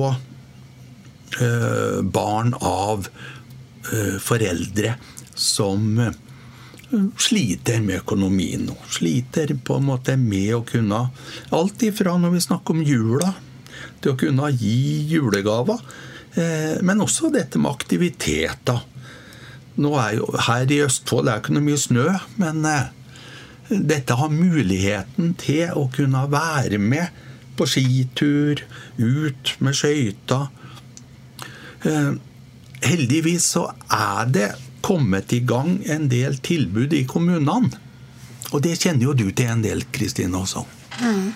eh, 1.40 2.00
barn 2.16 2.56
av 2.60 3.10
eh, 3.92 4.18
foreldre 4.24 4.96
som 5.36 6.00
sliter 7.22 7.82
med 7.84 8.02
økonomien 8.02 8.66
nå. 8.68 8.76
Sliter 8.92 9.54
på 9.64 9.80
en 9.80 9.88
måte 9.88 10.18
med 10.20 10.54
å 10.58 10.64
kunne 10.68 11.06
Alt 11.56 11.84
ifra 11.88 12.18
når 12.20 12.36
vi 12.36 12.46
snakker 12.48 12.76
om 12.76 12.86
jula, 12.86 13.34
til 14.02 14.14
å 14.14 14.20
kunne 14.20 14.50
gi 14.54 15.08
julegaver. 15.12 15.82
Eh, 16.36 16.80
men 16.86 17.04
også 17.04 17.32
dette 17.34 17.60
med 17.60 17.72
aktiviteter 17.72 18.88
nå 19.80 19.92
er 20.00 20.18
jo 20.20 20.30
Her 20.48 20.72
i 20.72 20.82
Østfold 20.86 21.28
det 21.28 21.34
er 21.34 21.44
ikke 21.44 21.56
noe 21.56 21.66
mye 21.66 21.80
snø, 21.80 22.08
men 22.42 22.66
eh, 22.68 22.90
dette 23.72 24.18
har 24.20 24.34
muligheten 24.34 25.36
til 25.40 25.72
å 25.80 25.88
kunne 25.94 26.26
være 26.32 26.80
med 26.82 27.22
på 27.60 27.68
skitur, 27.70 28.64
ut 28.98 29.54
med 29.64 29.78
skøyter. 29.78 30.50
Eh, 31.88 32.12
heldigvis 32.84 33.48
så 33.56 33.70
er 33.88 34.32
det 34.34 34.50
kommet 34.82 35.34
i 35.34 35.40
gang 35.46 35.80
en 35.86 36.10
del 36.12 36.38
tilbud 36.44 36.94
i 36.94 37.06
kommunene. 37.10 37.80
Og 38.52 38.60
det 38.66 38.76
kjenner 38.82 39.08
jo 39.08 39.16
du 39.16 39.30
til 39.32 39.48
en 39.48 39.64
del, 39.64 39.86
Kristine, 39.96 40.36
også. 40.42 40.66
Mm. 41.00 41.32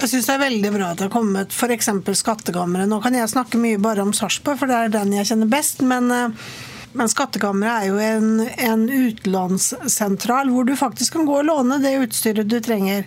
Jeg 0.00 0.10
syns 0.10 0.26
det 0.26 0.34
er 0.34 0.42
veldig 0.42 0.72
bra 0.74 0.90
at 0.90 0.98
det 0.98 1.06
har 1.06 1.14
kommet 1.14 1.54
f.eks. 1.54 1.90
Skattkammeret. 2.18 2.90
Nå 2.90 2.98
kan 3.04 3.14
jeg 3.14 3.30
snakke 3.30 3.60
mye 3.62 3.80
bare 3.82 4.02
om 4.02 4.12
Sarpsborg, 4.16 4.58
for 4.58 4.70
det 4.70 4.78
er 4.78 4.94
den 4.96 5.14
jeg 5.14 5.30
kjenner 5.30 5.50
best. 5.52 5.84
men 5.86 6.10
eh, 6.10 6.52
men 6.92 7.08
Skattkammeret 7.08 7.72
er 7.72 7.88
jo 7.88 8.00
en, 8.04 8.32
en 8.60 8.82
utlånssentral 8.84 10.50
hvor 10.52 10.66
du 10.68 10.74
faktisk 10.76 11.16
kan 11.16 11.24
gå 11.28 11.38
og 11.38 11.46
låne 11.48 11.78
det 11.80 11.94
utstyret 12.02 12.50
du 12.52 12.58
trenger. 12.60 13.06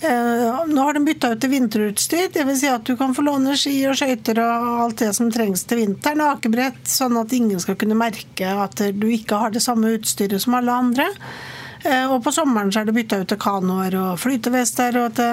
Eh, 0.00 0.66
nå 0.66 0.82
har 0.82 0.94
de 0.94 1.04
bytta 1.04 1.32
ut 1.32 1.40
til 1.42 1.50
vinterutstyr, 1.50 2.28
dvs. 2.34 2.60
Si 2.60 2.70
at 2.70 2.86
du 2.86 2.94
kan 2.96 3.14
få 3.16 3.24
låne 3.26 3.56
ski 3.58 3.74
og 3.90 3.96
skøyter 3.98 4.38
og 4.44 4.82
alt 4.84 5.02
det 5.02 5.10
som 5.16 5.30
trengs 5.34 5.64
til 5.66 5.82
vinteren, 5.82 6.22
og 6.22 6.36
akebrett, 6.36 6.84
sånn 6.86 7.18
at 7.18 7.34
ingen 7.34 7.58
skal 7.62 7.78
kunne 7.80 7.98
merke 7.98 8.52
at 8.66 8.82
du 8.94 9.08
ikke 9.10 9.40
har 9.40 9.54
det 9.54 9.64
samme 9.64 9.96
utstyret 9.98 10.44
som 10.44 10.54
alle 10.58 10.76
andre. 10.84 11.08
Eh, 11.82 12.06
og 12.10 12.22
på 12.24 12.32
sommeren 12.34 12.70
så 12.74 12.82
er 12.82 12.88
det 12.88 12.94
bytta 12.96 13.20
ut 13.22 13.30
til 13.30 13.40
kanoer 13.42 13.96
og 13.98 14.20
flytevester. 14.22 15.00
Og 15.02 15.18
det, 15.18 15.30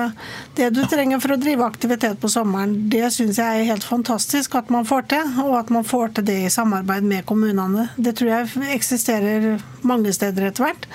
det 0.58 0.72
du 0.74 0.82
trenger 0.90 1.22
for 1.22 1.36
å 1.36 1.40
drive 1.42 1.68
aktivitet 1.68 2.18
på 2.22 2.32
sommeren, 2.32 2.76
det 2.90 3.10
syns 3.14 3.40
jeg 3.42 3.62
er 3.62 3.70
helt 3.70 3.86
fantastisk 3.86 4.58
at 4.58 4.74
man 4.74 4.88
får 4.90 5.10
til. 5.14 5.36
Og 5.46 5.60
at 5.62 5.74
man 5.74 5.86
får 5.86 6.18
til 6.18 6.30
det 6.32 6.40
i 6.48 6.54
samarbeid 6.54 7.06
med 7.06 7.26
kommunene. 7.30 7.92
Det 7.98 8.18
tror 8.18 8.34
jeg 8.34 8.74
eksisterer 8.80 9.56
mange 9.86 10.14
steder 10.16 10.50
etter 10.50 10.70
hvert. 10.70 10.90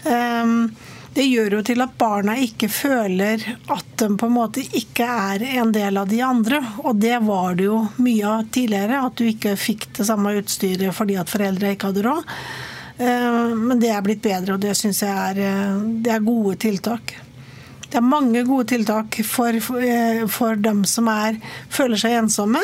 Um, 0.00 0.70
det 1.14 1.24
gjør 1.26 1.56
jo 1.56 1.60
til 1.66 1.82
at 1.82 1.94
barna 1.98 2.36
ikke 2.38 2.68
føler 2.70 3.42
at 3.72 3.94
de 3.98 4.08
på 4.14 4.28
en 4.28 4.34
måte 4.36 4.62
ikke 4.62 5.06
er 5.06 5.42
en 5.58 5.72
del 5.74 5.98
av 5.98 6.10
de 6.10 6.20
andre. 6.22 6.60
Og 6.84 7.00
det 7.02 7.16
var 7.26 7.56
det 7.58 7.66
jo 7.66 7.80
mye 7.98 8.28
av 8.28 8.50
tidligere, 8.54 9.00
at 9.08 9.16
du 9.18 9.26
ikke 9.26 9.56
fikk 9.58 9.88
det 9.98 10.06
samme 10.06 10.36
utstyret 10.38 10.94
fordi 10.94 11.18
at 11.18 11.32
foreldre 11.32 11.74
ikke 11.74 11.90
hadde 11.90 12.04
råd. 12.06 12.30
Eh, 13.00 13.56
men 13.56 13.82
det 13.82 13.90
er 13.90 14.06
blitt 14.06 14.22
bedre, 14.22 14.54
og 14.54 14.62
det 14.62 14.76
syns 14.78 15.02
jeg 15.02 15.10
er, 15.10 15.42
eh, 15.48 15.82
det 16.04 16.14
er 16.14 16.24
gode 16.24 16.54
tiltak. 16.62 17.16
Det 17.90 17.98
er 17.98 18.06
mange 18.06 18.44
gode 18.46 18.68
tiltak 18.70 19.18
for, 19.26 19.50
eh, 19.50 20.26
for 20.30 20.54
dem 20.54 20.84
som 20.84 21.08
er, 21.08 21.40
føler 21.68 21.98
seg 21.98 22.20
ensomme. 22.22 22.62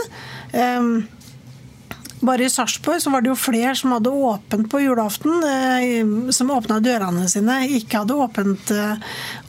Bare 2.20 2.44
i 2.44 2.50
Sarpsborg 2.50 3.04
var 3.12 3.20
det 3.20 3.28
jo 3.28 3.36
flere 3.36 3.74
som 3.76 3.92
hadde 3.92 4.10
åpent 4.10 4.70
på 4.72 4.80
julaften. 4.80 5.42
Eh, 5.44 6.30
som 6.32 6.50
åpna 6.50 6.78
dørene 6.80 7.26
sine. 7.28 7.58
Ikke 7.76 8.00
hadde 8.02 8.16
åpent 8.16 8.70
eh, 8.72 9.02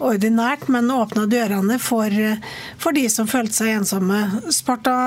ordinært, 0.04 0.68
men 0.74 0.92
åpna 0.92 1.26
dørene 1.32 1.80
for, 1.80 2.12
for, 2.82 2.98
de 2.98 3.06
som 3.12 3.30
følte 3.30 3.56
seg 3.62 3.72
ensomme. 3.78 4.20
Sparta, 4.52 4.98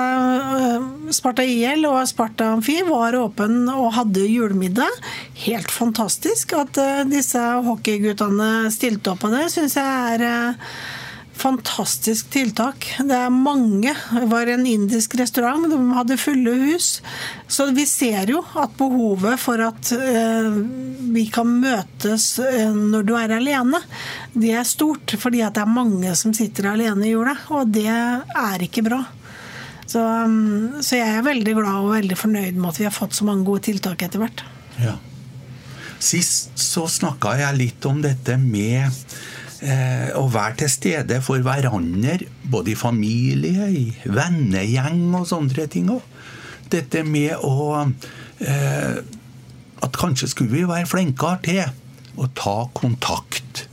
eh, 0.56 0.88
Sparta 1.12 1.44
IL 1.44 1.84
og 1.90 2.00
Sparta 2.08 2.54
Amfi 2.54 2.78
var 2.88 3.18
åpen 3.20 3.66
og 3.74 3.92
hadde 3.98 4.24
julemiddag. 4.24 4.96
Helt 5.44 5.70
fantastisk 5.74 6.56
at 6.56 6.80
disse 7.10 7.44
hockeyguttene 7.66 8.70
stilte 8.72 9.12
opp 9.12 9.24
på 9.26 9.34
det, 9.34 9.50
syns 9.52 9.76
jeg 9.76 10.16
er 10.16 10.58
fantastisk 11.40 12.28
tiltak. 12.34 12.86
Det 12.98 13.16
er 13.16 13.32
mange. 13.32 13.94
Det 14.12 14.26
var 14.30 14.50
en 14.52 14.66
indisk 14.68 15.14
restaurant, 15.20 15.64
de 15.70 15.78
hadde 15.96 16.18
fulle 16.20 16.54
hus. 16.66 16.88
Så 17.48 17.70
vi 17.76 17.86
ser 17.88 18.30
jo 18.34 18.42
at 18.60 18.74
behovet 18.78 19.40
for 19.40 19.62
at 19.64 19.92
uh, 19.96 20.50
vi 21.14 21.26
kan 21.32 21.48
møtes 21.62 22.32
uh, 22.42 22.74
når 22.76 23.08
du 23.08 23.14
er 23.18 23.36
alene, 23.38 23.80
det 24.34 24.52
er 24.60 24.68
stort. 24.68 25.16
Fordi 25.20 25.42
at 25.46 25.56
det 25.56 25.64
er 25.64 25.72
mange 25.80 26.14
som 26.18 26.36
sitter 26.36 26.72
alene 26.74 27.08
i 27.08 27.14
jula, 27.14 27.36
og 27.56 27.72
det 27.72 27.88
er 27.88 28.66
ikke 28.66 28.84
bra. 28.86 29.02
Så, 29.90 29.98
um, 29.98 30.78
så, 30.84 31.00
jeg 31.00 31.16
er 31.16 31.26
veldig 31.26 31.56
glad 31.56 31.82
og 31.82 31.94
veldig 31.96 32.18
fornøyd 32.18 32.58
med 32.58 32.70
at 32.70 32.78
vi 32.78 32.86
har 32.86 32.94
fått 32.94 33.16
så 33.16 33.26
mange 33.26 33.48
gode 33.48 33.64
tiltak 33.66 34.04
etter 34.06 34.22
hvert. 34.22 34.44
Ja. 34.78 34.98
Sist 36.00 36.54
så 36.60 36.86
snakka 36.88 37.34
jeg 37.40 37.58
litt 37.58 37.86
om 37.88 37.98
dette 38.04 38.38
med 38.40 38.86
eh, 38.86 39.39
å 39.60 40.22
være 40.32 40.62
til 40.62 40.70
stede 40.72 41.18
for 41.20 41.42
hverandre, 41.44 42.14
både 42.48 42.72
i 42.72 42.78
familie, 42.78 43.66
i 43.68 43.82
vennegjeng 44.08 45.10
og 45.18 45.26
sånne 45.28 45.66
ting. 45.68 45.90
Dette 46.70 47.02
med 47.06 47.34
å 47.42 47.82
eh, 48.40 49.00
At 49.80 49.96
kanskje 49.96 50.28
skulle 50.28 50.52
vi 50.52 50.66
være 50.68 50.88
flinkere 50.88 51.38
til 51.44 52.20
å 52.20 52.26
ta 52.36 52.56
kontakt, 52.76 53.64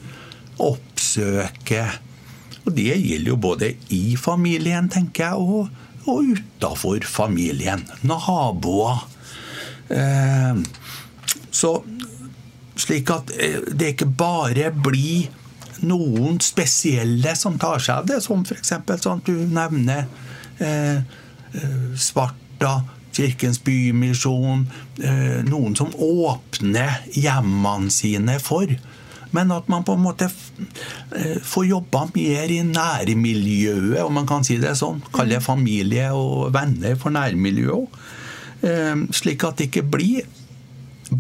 oppsøke. 0.64 1.82
Og 2.64 2.72
det 2.78 2.94
gjelder 2.96 3.34
jo 3.34 3.40
både 3.44 3.74
i 3.92 4.16
familien, 4.20 4.88
tenker 4.88 5.26
jeg, 5.26 5.36
og, 5.36 5.68
og 6.08 6.32
utafor 6.32 7.04
familien. 7.04 7.84
Naboer. 8.08 9.04
Eh, 9.92 10.64
så 11.52 11.74
slik 12.80 13.12
at 13.12 13.36
eh, 13.36 13.60
det 13.68 13.98
ikke 13.98 14.08
bare 14.08 14.72
blir 14.72 15.28
noen 15.86 16.40
spesielle 16.44 17.36
som 17.38 17.58
tar 17.60 17.82
seg 17.84 18.02
av 18.02 18.10
det, 18.10 18.22
som 18.26 18.44
f.eks. 18.46 18.74
sånn 19.04 19.24
du 19.26 19.34
nevner 19.52 20.06
eh, 20.64 21.02
Svarta, 21.98 22.82
Kirkens 23.18 23.60
Bymisjon 23.64 24.68
eh, 25.02 25.40
Noen 25.48 25.76
som 25.78 25.94
åpner 25.94 27.02
hjemmene 27.18 27.92
sine 27.94 28.38
for. 28.44 28.72
Men 29.36 29.52
at 29.52 29.68
man 29.68 29.84
på 29.84 29.98
en 29.98 30.06
måte 30.06 30.30
eh, 30.30 31.38
får 31.44 31.68
jobba 31.72 32.06
mer 32.14 32.54
i 32.54 32.62
nærmiljøet, 32.66 34.00
om 34.06 34.16
man 34.20 34.30
kan 34.30 34.46
si 34.48 34.60
det 34.62 34.76
sånn. 34.80 35.02
Kalle 35.14 35.42
familie 35.44 36.10
og 36.16 36.54
venner 36.56 36.98
for 37.00 37.16
nærmiljøet 37.16 37.76
òg. 37.76 38.00
Eh, 38.68 38.96
slik 39.16 39.46
at 39.48 39.60
det 39.60 39.70
ikke 39.72 39.86
blir 39.98 40.28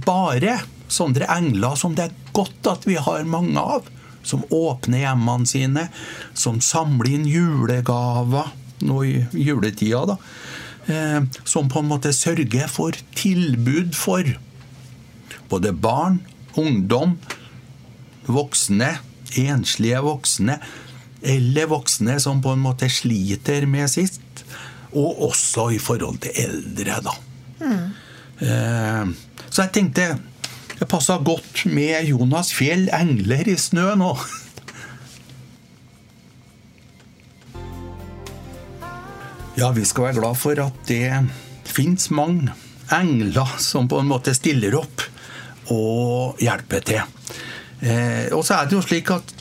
bare 0.05 0.59
sånne 0.91 1.27
engler 1.31 1.75
som 1.79 1.95
det 1.95 2.07
er 2.07 2.33
godt 2.35 2.67
at 2.71 2.87
vi 2.87 2.95
har 2.99 3.27
mange 3.27 3.59
av 3.59 3.87
som 4.27 4.45
åpner 4.53 5.05
hjemmene 5.05 5.49
sine, 5.49 5.87
som 6.37 6.61
samler 6.63 7.15
inn 7.15 7.27
julegaver 7.29 8.51
nå 8.85 9.01
i 9.07 9.15
juletida, 9.33 10.03
da. 10.13 10.17
Eh, 10.87 11.21
som 11.43 11.67
på 11.69 11.81
en 11.81 11.89
måte 11.89 12.13
sørger 12.15 12.69
for 12.71 12.95
tilbud 13.17 13.95
for 13.97 14.27
både 15.51 15.73
barn, 15.75 16.21
ungdom, 16.59 17.17
voksne, 18.27 18.93
enslige 19.39 19.99
voksne, 20.03 20.59
eller 21.27 21.69
voksne 21.71 22.17
som 22.23 22.41
på 22.43 22.53
en 22.55 22.63
måte 22.63 22.89
sliter 22.91 23.67
med 23.69 23.89
sitt, 23.91 24.43
og 24.95 25.27
også 25.27 25.69
i 25.75 25.79
forhold 25.81 26.21
til 26.23 26.39
eldre, 26.45 27.01
da. 27.03 27.15
Mm. 27.59 27.85
Eh, 28.47 29.13
så 29.49 29.65
jeg 29.65 29.73
tenkte 29.75 30.11
det 30.77 30.85
passa 30.89 31.17
godt 31.17 31.65
med 31.65 32.05
Jonas 32.05 32.53
Fjell, 32.53 32.89
'Engler 32.93 33.47
i 33.49 33.55
snø' 33.57 33.95
nå. 33.97 34.11
Ja, 39.57 39.71
vi 39.73 39.85
skal 39.85 40.03
være 40.03 40.19
glad 40.19 40.37
for 40.37 40.59
at 40.61 40.73
det 40.87 41.09
fins 41.65 42.11
mange 42.13 42.53
engler 42.93 43.57
som 43.57 43.87
på 43.89 43.97
en 43.99 44.09
måte 44.11 44.35
stiller 44.37 44.75
opp 44.77 45.01
og 45.73 46.37
hjelper 46.39 46.85
til. 46.85 47.01
Eh, 47.81 48.29
og 48.33 48.45
så 48.45 48.59
er 48.59 48.69
det 48.69 48.77
jo 48.77 48.83
slik 48.85 49.09
at 49.13 49.33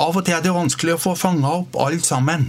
av 0.00 0.16
og 0.16 0.24
til 0.24 0.34
er 0.36 0.40
det 0.40 0.54
vanskelig 0.54 0.96
å 0.96 1.02
få 1.02 1.12
fanga 1.18 1.52
opp 1.60 1.76
alle 1.76 2.00
sammen. 2.00 2.48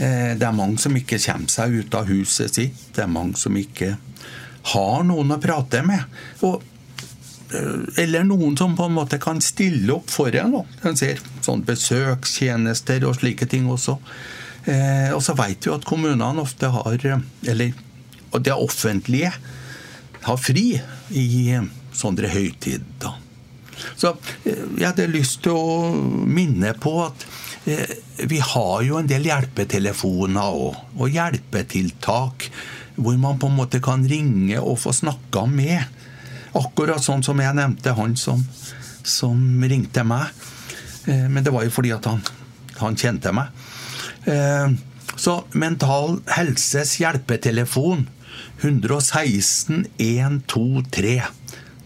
Eh, 0.00 0.32
det 0.38 0.48
er 0.48 0.56
mange 0.56 0.80
som 0.80 0.96
ikke 0.96 1.20
kommer 1.20 1.52
seg 1.52 1.76
ut 1.76 1.94
av 1.94 2.08
huset 2.08 2.56
sitt. 2.56 2.80
Det 2.96 3.04
er 3.04 3.12
mange 3.12 3.36
som 3.36 3.56
ikke 3.56 3.94
har 4.72 5.02
noen 5.04 5.34
å 5.34 5.40
prate 5.42 5.82
med. 5.84 6.04
Og, 6.46 6.62
eh, 7.52 8.02
eller 8.04 8.24
noen 8.24 8.56
som 8.58 8.76
på 8.76 8.88
en 8.88 8.96
måte 8.96 9.20
kan 9.20 9.42
stille 9.44 9.92
opp 9.92 10.10
for 10.10 10.34
en. 10.40 10.62
En 10.82 10.96
ser 10.96 11.20
sånn 11.44 11.64
besøkstjenester 11.66 13.04
og 13.08 13.18
slike 13.20 13.48
ting 13.50 13.68
også. 13.70 13.98
Eh, 14.64 15.10
og 15.12 15.20
så 15.22 15.36
vet 15.36 15.66
vi 15.66 15.74
at 15.74 15.84
kommunene 15.84 16.40
ofte 16.40 16.70
har 16.72 16.96
Eller 17.44 17.74
og 18.34 18.42
det 18.42 18.52
offentlige 18.52 19.30
har 20.24 20.38
fri 20.40 20.80
i 21.14 21.58
sånne 21.94 22.30
høytider. 22.32 23.20
Så 23.94 24.16
eh, 24.42 24.64
jeg 24.80 24.88
hadde 24.88 25.06
lyst 25.12 25.44
til 25.44 25.54
å 25.54 25.92
minne 26.26 26.72
på 26.80 26.96
at 27.04 27.26
vi 28.28 28.36
har 28.44 28.82
jo 28.84 28.98
en 28.98 29.06
del 29.08 29.24
hjelpetelefoner 29.24 30.56
og, 30.58 30.74
og 31.00 31.14
hjelpetiltak 31.14 32.50
hvor 32.96 33.18
man 33.20 33.38
på 33.38 33.50
en 33.50 33.58
måte 33.58 33.82
kan 33.82 34.04
ringe 34.08 34.60
og 34.60 34.78
få 34.82 34.94
snakka 34.94 35.44
med. 35.50 35.82
Akkurat 36.54 37.02
sånn 37.02 37.24
som 37.26 37.40
jeg 37.42 37.56
nevnte 37.58 37.96
han 37.98 38.14
som, 38.18 38.42
som 39.02 39.38
ringte 39.66 40.04
meg. 40.06 40.30
Eh, 41.10 41.26
men 41.28 41.42
det 41.44 41.52
var 41.54 41.66
jo 41.66 41.74
fordi 41.74 41.94
at 41.96 42.06
han, 42.08 42.22
han 42.78 42.98
kjente 42.98 43.34
meg. 43.34 43.50
Eh, 44.30 44.74
så 45.16 45.38
Mental 45.52 46.18
Helses 46.34 46.96
hjelpetelefon 47.00 48.08
116 48.60 49.86
123. 49.98 51.22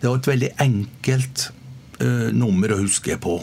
Det 0.01 0.09
var 0.09 0.19
et 0.21 0.31
veldig 0.31 0.51
enkelt 0.63 1.49
uh, 2.01 2.31
nummer 2.33 2.73
å 2.73 2.81
huske 2.85 3.19
på. 3.21 3.41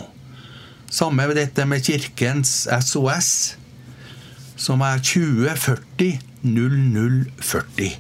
Samme 0.90 1.26
med 1.28 1.38
dette 1.38 1.66
med 1.68 1.84
Kirkens 1.84 2.64
SOS, 2.72 3.30
som 4.56 4.84
er 4.86 5.04
2040 5.04 6.22
0040. 6.46 7.96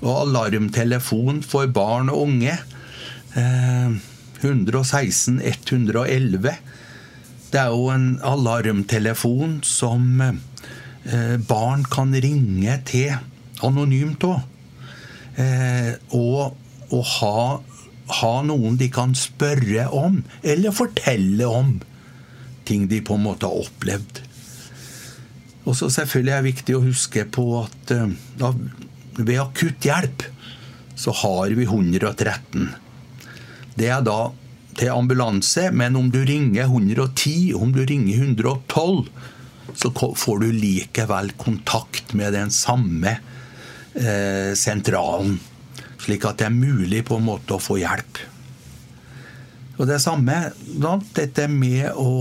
Og 0.00 0.14
alarmtelefon 0.26 1.42
for 1.44 1.70
barn 1.72 2.10
og 2.12 2.26
unge 2.26 2.54
eh, 3.36 3.98
116 4.40 5.40
111. 5.44 6.54
Det 7.50 7.60
er 7.60 7.74
jo 7.74 7.90
en 7.92 8.06
alarmtelefon 8.24 9.58
som 9.66 10.22
eh, 10.22 11.36
barn 11.48 11.84
kan 11.90 12.14
ringe 12.14 12.78
til 12.88 13.12
anonymt 13.66 14.24
òg. 14.28 14.40
Eh, 15.40 15.92
og, 16.16 16.56
og 16.90 17.04
ha, 17.16 17.44
ha 18.20 18.32
noen 18.46 18.78
de 18.80 18.90
kan 18.92 19.14
spørre 19.18 19.88
om, 19.94 20.22
eller 20.42 20.74
fortelle 20.74 21.46
om 21.46 21.78
ting 22.68 22.88
de 22.90 23.00
på 23.02 23.16
en 23.18 23.26
måte 23.26 23.48
har 23.48 23.66
opplevd. 23.66 24.22
Og 25.68 25.76
så 25.76 25.90
selvfølgelig 25.92 26.32
er 26.32 26.42
det 26.42 26.52
viktig 26.52 26.76
å 26.76 26.84
huske 26.84 27.24
på 27.28 27.46
at 27.60 27.94
eh, 27.94 28.14
da, 28.40 28.52
ved 29.20 29.40
akutt 29.42 29.84
hjelp 29.84 30.24
så 31.00 31.14
har 31.22 31.52
vi 31.56 31.64
113. 31.64 32.68
det 33.74 33.88
er 33.88 34.02
da 34.04 34.32
til 34.76 34.92
ambulanse, 34.92 35.70
men 35.72 35.96
om 35.96 36.10
du 36.12 36.20
ringer 36.24 36.68
110, 36.68 37.54
om 37.56 37.72
du 37.72 37.80
ringer 37.84 38.22
112, 38.22 39.08
så 39.76 39.90
får 39.92 40.40
du 40.42 40.50
likevel 40.52 41.32
kontakt 41.40 42.14
med 42.16 42.34
den 42.34 42.52
samme 42.54 43.16
eh, 43.94 44.52
sentralen. 44.56 45.38
Slik 46.00 46.24
at 46.28 46.40
det 46.40 46.48
er 46.48 46.56
mulig 46.56 47.04
på 47.08 47.18
en 47.20 47.26
måte 47.28 47.56
å 47.56 47.62
få 47.62 47.78
hjelp. 47.80 48.22
Og 49.80 49.88
det 49.88 50.00
samme 50.02 50.50
dette 51.16 51.46
med 51.48 51.92
å 51.96 52.12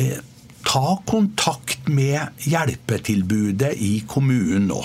eh, 0.00 0.20
ta 0.66 0.86
kontakt 1.08 1.65
med 1.88 2.46
hjelpetilbudet 2.46 3.74
i 3.82 3.98
kommunen 4.08 4.68
nå. 4.70 4.84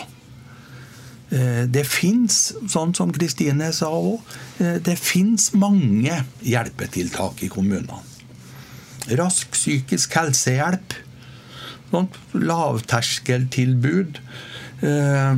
Eh, 1.32 1.64
det 1.72 1.86
fins, 1.88 2.52
sånn 2.68 2.92
som 2.96 3.12
Kristine 3.16 3.70
sa 3.76 3.88
òg, 3.96 4.20
eh, 4.60 4.80
det 4.84 4.98
fins 5.00 5.54
mange 5.56 6.18
hjelpetiltak 6.44 7.44
i 7.46 7.50
kommunene. 7.52 8.02
Rask 9.18 9.52
psykisk 9.56 10.14
helsehjelp. 10.20 10.94
Lavterskeltilbud. 12.34 14.20
Eh, 14.82 15.36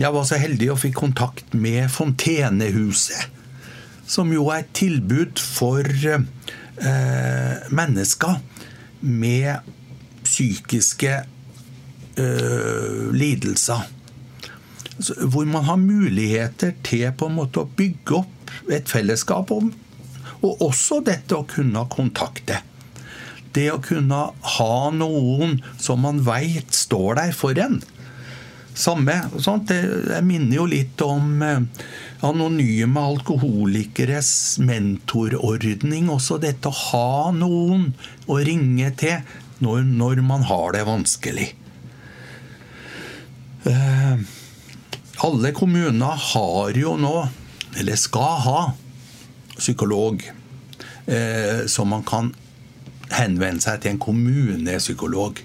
jeg 0.00 0.12
var 0.12 0.24
så 0.24 0.40
heldig 0.40 0.70
og 0.72 0.80
fikk 0.80 0.96
kontakt 0.96 1.52
med 1.52 1.90
Fontenehuset. 1.92 3.28
Som 4.06 4.32
jo 4.32 4.48
er 4.48 4.64
et 4.64 4.72
tilbud 4.74 5.38
for 5.38 5.84
mennesker 7.70 8.40
med 9.00 9.60
psykiske 10.30 11.20
lidelser 13.16 13.88
hvor 15.00 15.44
man 15.48 15.64
har 15.64 15.76
muligheter 15.80 16.74
til 16.84 17.06
på 17.16 17.30
en 17.30 17.38
måte 17.38 17.62
å 17.62 17.70
bygge 17.76 18.18
opp 18.20 18.72
et 18.72 18.90
fellesskap 18.90 19.52
om. 19.54 19.70
Og 20.40 20.66
også 20.70 21.00
dette 21.04 21.36
å 21.36 21.46
kunne 21.48 21.86
kontakte. 21.92 22.60
Det 23.54 23.68
å 23.72 23.80
kunne 23.82 24.20
ha 24.56 24.76
noen 24.94 25.58
som 25.80 26.04
man 26.04 26.20
veit 26.26 26.74
står 26.76 27.18
der 27.18 27.32
for 27.36 27.58
en. 27.58 27.80
Samme. 28.80 29.16
Sånt. 29.42 29.72
Jeg 29.74 30.24
minner 30.24 30.60
jo 30.60 30.66
litt 30.70 31.02
om 31.04 31.42
eh, 31.44 31.64
anonyme 32.24 33.02
alkoholikeres 33.02 34.30
mentorordning. 34.62 36.08
Også 36.14 36.38
dette 36.40 36.70
å 36.70 36.78
ha 36.92 37.34
noen 37.34 37.90
å 38.30 38.38
ringe 38.40 38.92
til 39.00 39.18
når, 39.60 39.84
når 39.86 40.22
man 40.26 40.44
har 40.48 40.76
det 40.76 40.84
vanskelig. 40.88 41.50
Uh, 43.66 44.20
alle 45.20 45.52
kommuner 45.52 46.16
har 46.32 46.76
jo 46.80 46.94
nå, 46.96 47.16
eller 47.76 47.98
skal 48.00 48.38
ha, 48.46 48.60
psykolog. 49.60 50.22
Eh, 51.10 51.66
så 51.66 51.84
man 51.84 52.04
kan 52.08 52.32
henvende 53.12 53.62
seg 53.62 53.82
til 53.82 53.94
en 53.94 54.00
kommunepsykolog. 54.00 55.42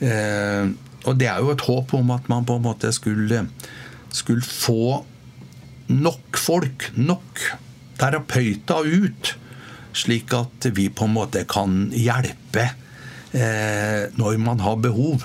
Eh, 0.00 0.70
og 1.04 1.18
det 1.20 1.28
er 1.28 1.42
jo 1.42 1.52
et 1.52 1.66
håp 1.66 1.94
om 1.98 2.14
at 2.14 2.30
man 2.32 2.46
på 2.48 2.56
en 2.56 2.64
måte 2.64 2.92
skulle, 2.96 3.44
skulle 4.08 4.46
få 4.46 5.02
nok 5.92 6.40
folk, 6.40 6.88
nok 6.96 7.42
terapeuter 8.00 8.88
ut, 8.88 9.34
slik 9.94 10.32
at 10.34 10.70
vi 10.74 10.88
på 10.88 11.06
en 11.06 11.16
måte 11.18 11.44
kan 11.50 11.90
hjelpe 11.92 12.64
eh, 12.70 12.80
når 13.34 14.36
man 14.38 14.60
har 14.62 14.76
behov. 14.78 15.24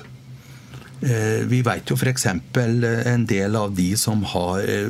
Eh, 1.02 1.46
vi 1.48 1.62
vet 1.64 1.88
jo 1.88 1.96
f.eks. 1.96 2.26
Eh, 2.28 3.08
en 3.08 3.24
del 3.28 3.56
av 3.56 3.72
de 3.76 3.94
som 3.98 4.24
har, 4.34 4.60
eh, 4.60 4.90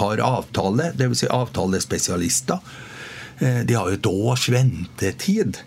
har 0.00 0.20
avtale, 0.20 0.90
dvs. 0.96 1.24
Si 1.24 1.26
avtalespesialister. 1.32 2.60
De 3.38 3.74
har 3.74 3.90
et 3.92 4.06
års 4.08 4.48
ventetid. 4.48 5.58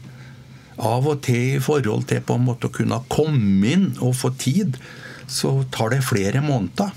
Av 0.81 1.05
og 1.05 1.21
til 1.21 1.57
i 1.57 1.62
forhold 1.62 2.07
til 2.09 2.23
på 2.25 2.33
en 2.33 2.47
måte 2.47 2.65
å 2.65 2.73
kunne 2.73 2.97
komme 3.13 3.67
inn 3.69 3.91
og 4.01 4.15
få 4.17 4.31
tid, 4.41 4.79
så 5.27 5.51
tar 5.69 5.91
det 5.93 6.01
flere 6.01 6.41
måneder. 6.41 6.89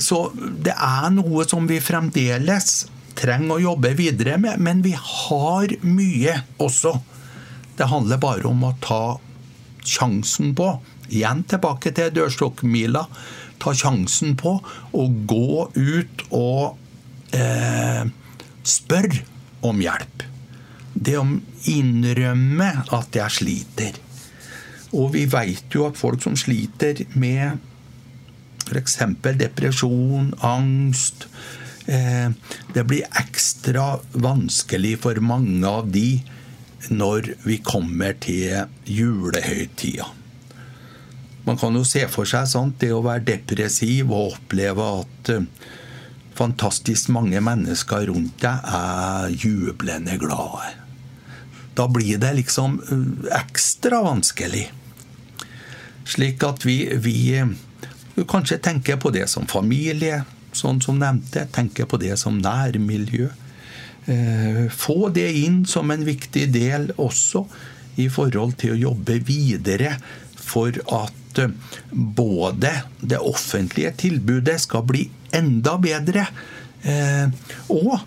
Så 0.00 0.32
det 0.32 0.72
er 0.72 1.10
noe 1.12 1.44
som 1.44 1.68
vi 1.68 1.82
fremdeles 1.84 2.86
trenger 3.14 3.58
å 3.58 3.60
jobbe 3.60 3.92
videre 3.92 4.38
med, 4.40 4.56
men 4.58 4.80
vi 4.80 4.94
har 4.96 5.76
mye 5.84 6.38
også. 6.56 6.94
Det 7.76 7.88
handler 7.90 8.20
bare 8.22 8.48
om 8.48 8.64
å 8.68 8.74
ta 8.82 9.04
sjansen 9.82 10.52
på 10.56 10.74
Igjen 11.12 11.42
tilbake 11.44 11.92
til 11.92 12.12
dørstokkmila. 12.16 13.02
Ta 13.60 13.74
sjansen 13.76 14.36
på 14.40 14.54
å 14.96 15.02
gå 15.28 15.66
ut 15.76 16.22
og 16.32 17.34
eh, 17.36 18.06
spørre 18.64 19.20
om 19.68 19.82
hjelp. 19.82 20.24
Det 20.92 21.18
å 21.20 21.26
innrømme 21.68 22.70
at 22.96 23.18
jeg 23.18 23.36
sliter. 23.36 24.00
Og 24.96 25.12
vi 25.14 25.26
veit 25.30 25.72
jo 25.72 25.86
at 25.88 26.00
folk 26.00 26.22
som 26.24 26.36
sliter 26.36 27.04
med 27.12 27.60
f.eks. 28.62 28.98
depresjon, 29.36 30.30
angst 30.40 31.26
eh, 31.86 32.30
Det 32.72 32.84
blir 32.88 33.08
ekstra 33.20 33.98
vanskelig 34.12 34.96
for 35.04 35.18
mange 35.20 35.68
av 35.68 35.90
de 35.92 36.22
når 36.90 37.34
vi 37.44 37.58
kommer 37.62 38.16
til 38.20 38.66
julehøytida. 38.88 40.08
Man 41.44 41.58
kan 41.58 41.74
jo 41.74 41.82
se 41.86 42.04
for 42.10 42.28
seg 42.28 42.46
sant, 42.50 42.78
det 42.78 42.92
å 42.94 43.02
være 43.02 43.24
depressiv 43.32 44.12
og 44.14 44.36
oppleve 44.36 44.84
at 45.00 45.32
uh, 45.34 45.46
fantastisk 46.38 47.10
mange 47.14 47.40
mennesker 47.42 48.06
rundt 48.10 48.38
deg 48.42 48.68
er 48.78 49.34
jublende 49.42 50.18
glade. 50.22 50.70
Da 51.74 51.88
blir 51.90 52.20
det 52.22 52.36
liksom 52.38 52.78
uh, 52.86 53.26
ekstra 53.40 54.04
vanskelig. 54.06 54.68
Slik 56.06 56.46
at 56.46 56.62
vi, 56.66 56.78
vi 57.02 57.16
uh, 57.42 57.50
kanskje 58.30 58.62
tenker 58.62 59.02
på 59.02 59.10
det 59.14 59.26
som 59.32 59.48
familie, 59.50 60.22
sånn 60.54 60.78
som 60.84 61.00
nevnte. 61.02 61.48
Tenker 61.50 61.90
på 61.90 61.98
det 61.98 62.14
som 62.22 62.38
nærmiljø. 62.38 63.32
Få 64.02 65.12
det 65.14 65.28
inn 65.44 65.60
som 65.68 65.92
en 65.94 66.02
viktig 66.02 66.48
del 66.50 66.88
også 66.98 67.44
i 68.02 68.08
forhold 68.10 68.56
til 68.58 68.74
å 68.74 68.80
jobbe 68.80 69.20
videre 69.22 69.92
for 70.34 70.74
at 70.90 71.22
at 71.32 71.50
både 71.90 72.72
det 73.00 73.18
offentlige 73.18 73.92
tilbudet 73.96 74.60
skal 74.60 74.84
bli 74.86 75.06
enda 75.32 75.76
bedre, 75.80 76.26
eh, 76.82 77.28
og 77.72 78.00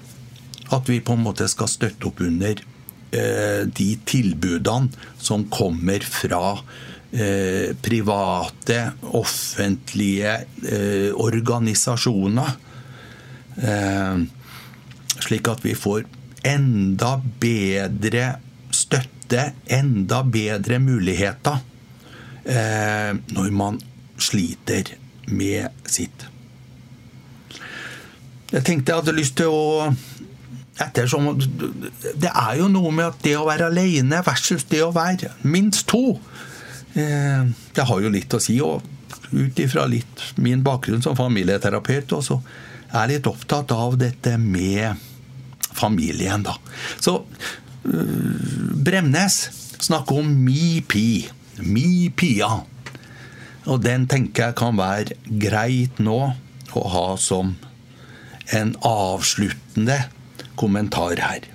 at 0.75 0.89
vi 0.89 1.01
på 1.01 1.15
en 1.15 1.23
måte 1.25 1.47
skal 1.49 1.69
støtte 1.69 2.09
opp 2.09 2.21
under 2.25 2.61
eh, 3.11 3.63
de 3.65 3.89
tilbudene 4.05 4.89
som 5.17 5.47
kommer 5.49 6.05
fra 6.05 6.57
eh, 7.11 7.73
private, 7.81 8.81
offentlige 9.15 10.37
organisasjoner. 11.15 12.57
Slik 15.23 15.47
at 15.51 15.63
vi 15.65 15.75
får 15.77 16.05
enda 16.45 17.15
bedre 17.41 18.35
støtte, 18.75 19.51
enda 19.71 20.21
bedre 20.27 20.79
muligheter 20.83 21.61
eh, 22.45 23.11
når 23.33 23.51
man 23.55 23.79
sliter 24.21 24.95
med 25.31 25.87
sitt. 25.89 26.27
Jeg 28.51 28.61
tenkte 28.63 28.91
jeg 28.91 29.01
hadde 29.01 29.15
lyst 29.17 29.37
til 29.39 29.49
å 29.51 29.89
ettersom, 30.79 31.31
Det 31.39 32.29
er 32.29 32.57
jo 32.59 32.67
noe 32.71 32.91
med 32.91 33.07
at 33.07 33.23
det 33.23 33.35
å 33.39 33.47
være 33.47 33.69
alene 33.71 34.21
versus 34.25 34.67
det 34.69 34.83
å 34.83 34.91
være 34.95 35.31
minst 35.47 35.87
to 35.87 36.19
eh, 36.95 37.47
Det 37.75 37.87
har 37.87 38.03
jo 38.03 38.11
litt 38.11 38.33
å 38.35 38.41
si. 38.43 38.59
og 38.61 38.83
Ut 39.31 39.59
ifra 39.59 39.87
litt 39.89 40.21
min 40.37 40.63
bakgrunn 40.63 41.01
som 41.03 41.17
familieterapeut 41.17 42.13
så 42.23 42.39
er 42.95 43.11
litt 43.13 43.29
opptatt 43.29 43.73
av 43.75 43.97
dette 43.99 44.37
med 44.41 45.01
familien, 45.75 46.45
da. 46.45 46.55
Så 46.99 47.19
uh, 47.21 48.71
Bremnes 48.85 49.39
snakker 49.83 50.21
om 50.21 50.31
mi 50.45 50.81
pi. 50.87 51.25
Mi 51.63 52.09
Pia. 52.15 52.51
Og 53.65 53.81
den 53.81 54.05
tenker 54.11 54.49
jeg 54.49 54.59
kan 54.59 54.77
være 54.77 55.17
greit 55.41 55.99
nå 56.03 56.19
å 56.75 56.83
ha 56.91 57.07
som 57.17 57.55
en 58.53 58.75
avsluttende 58.85 59.97
kommentar 60.59 61.19
her. 61.23 61.47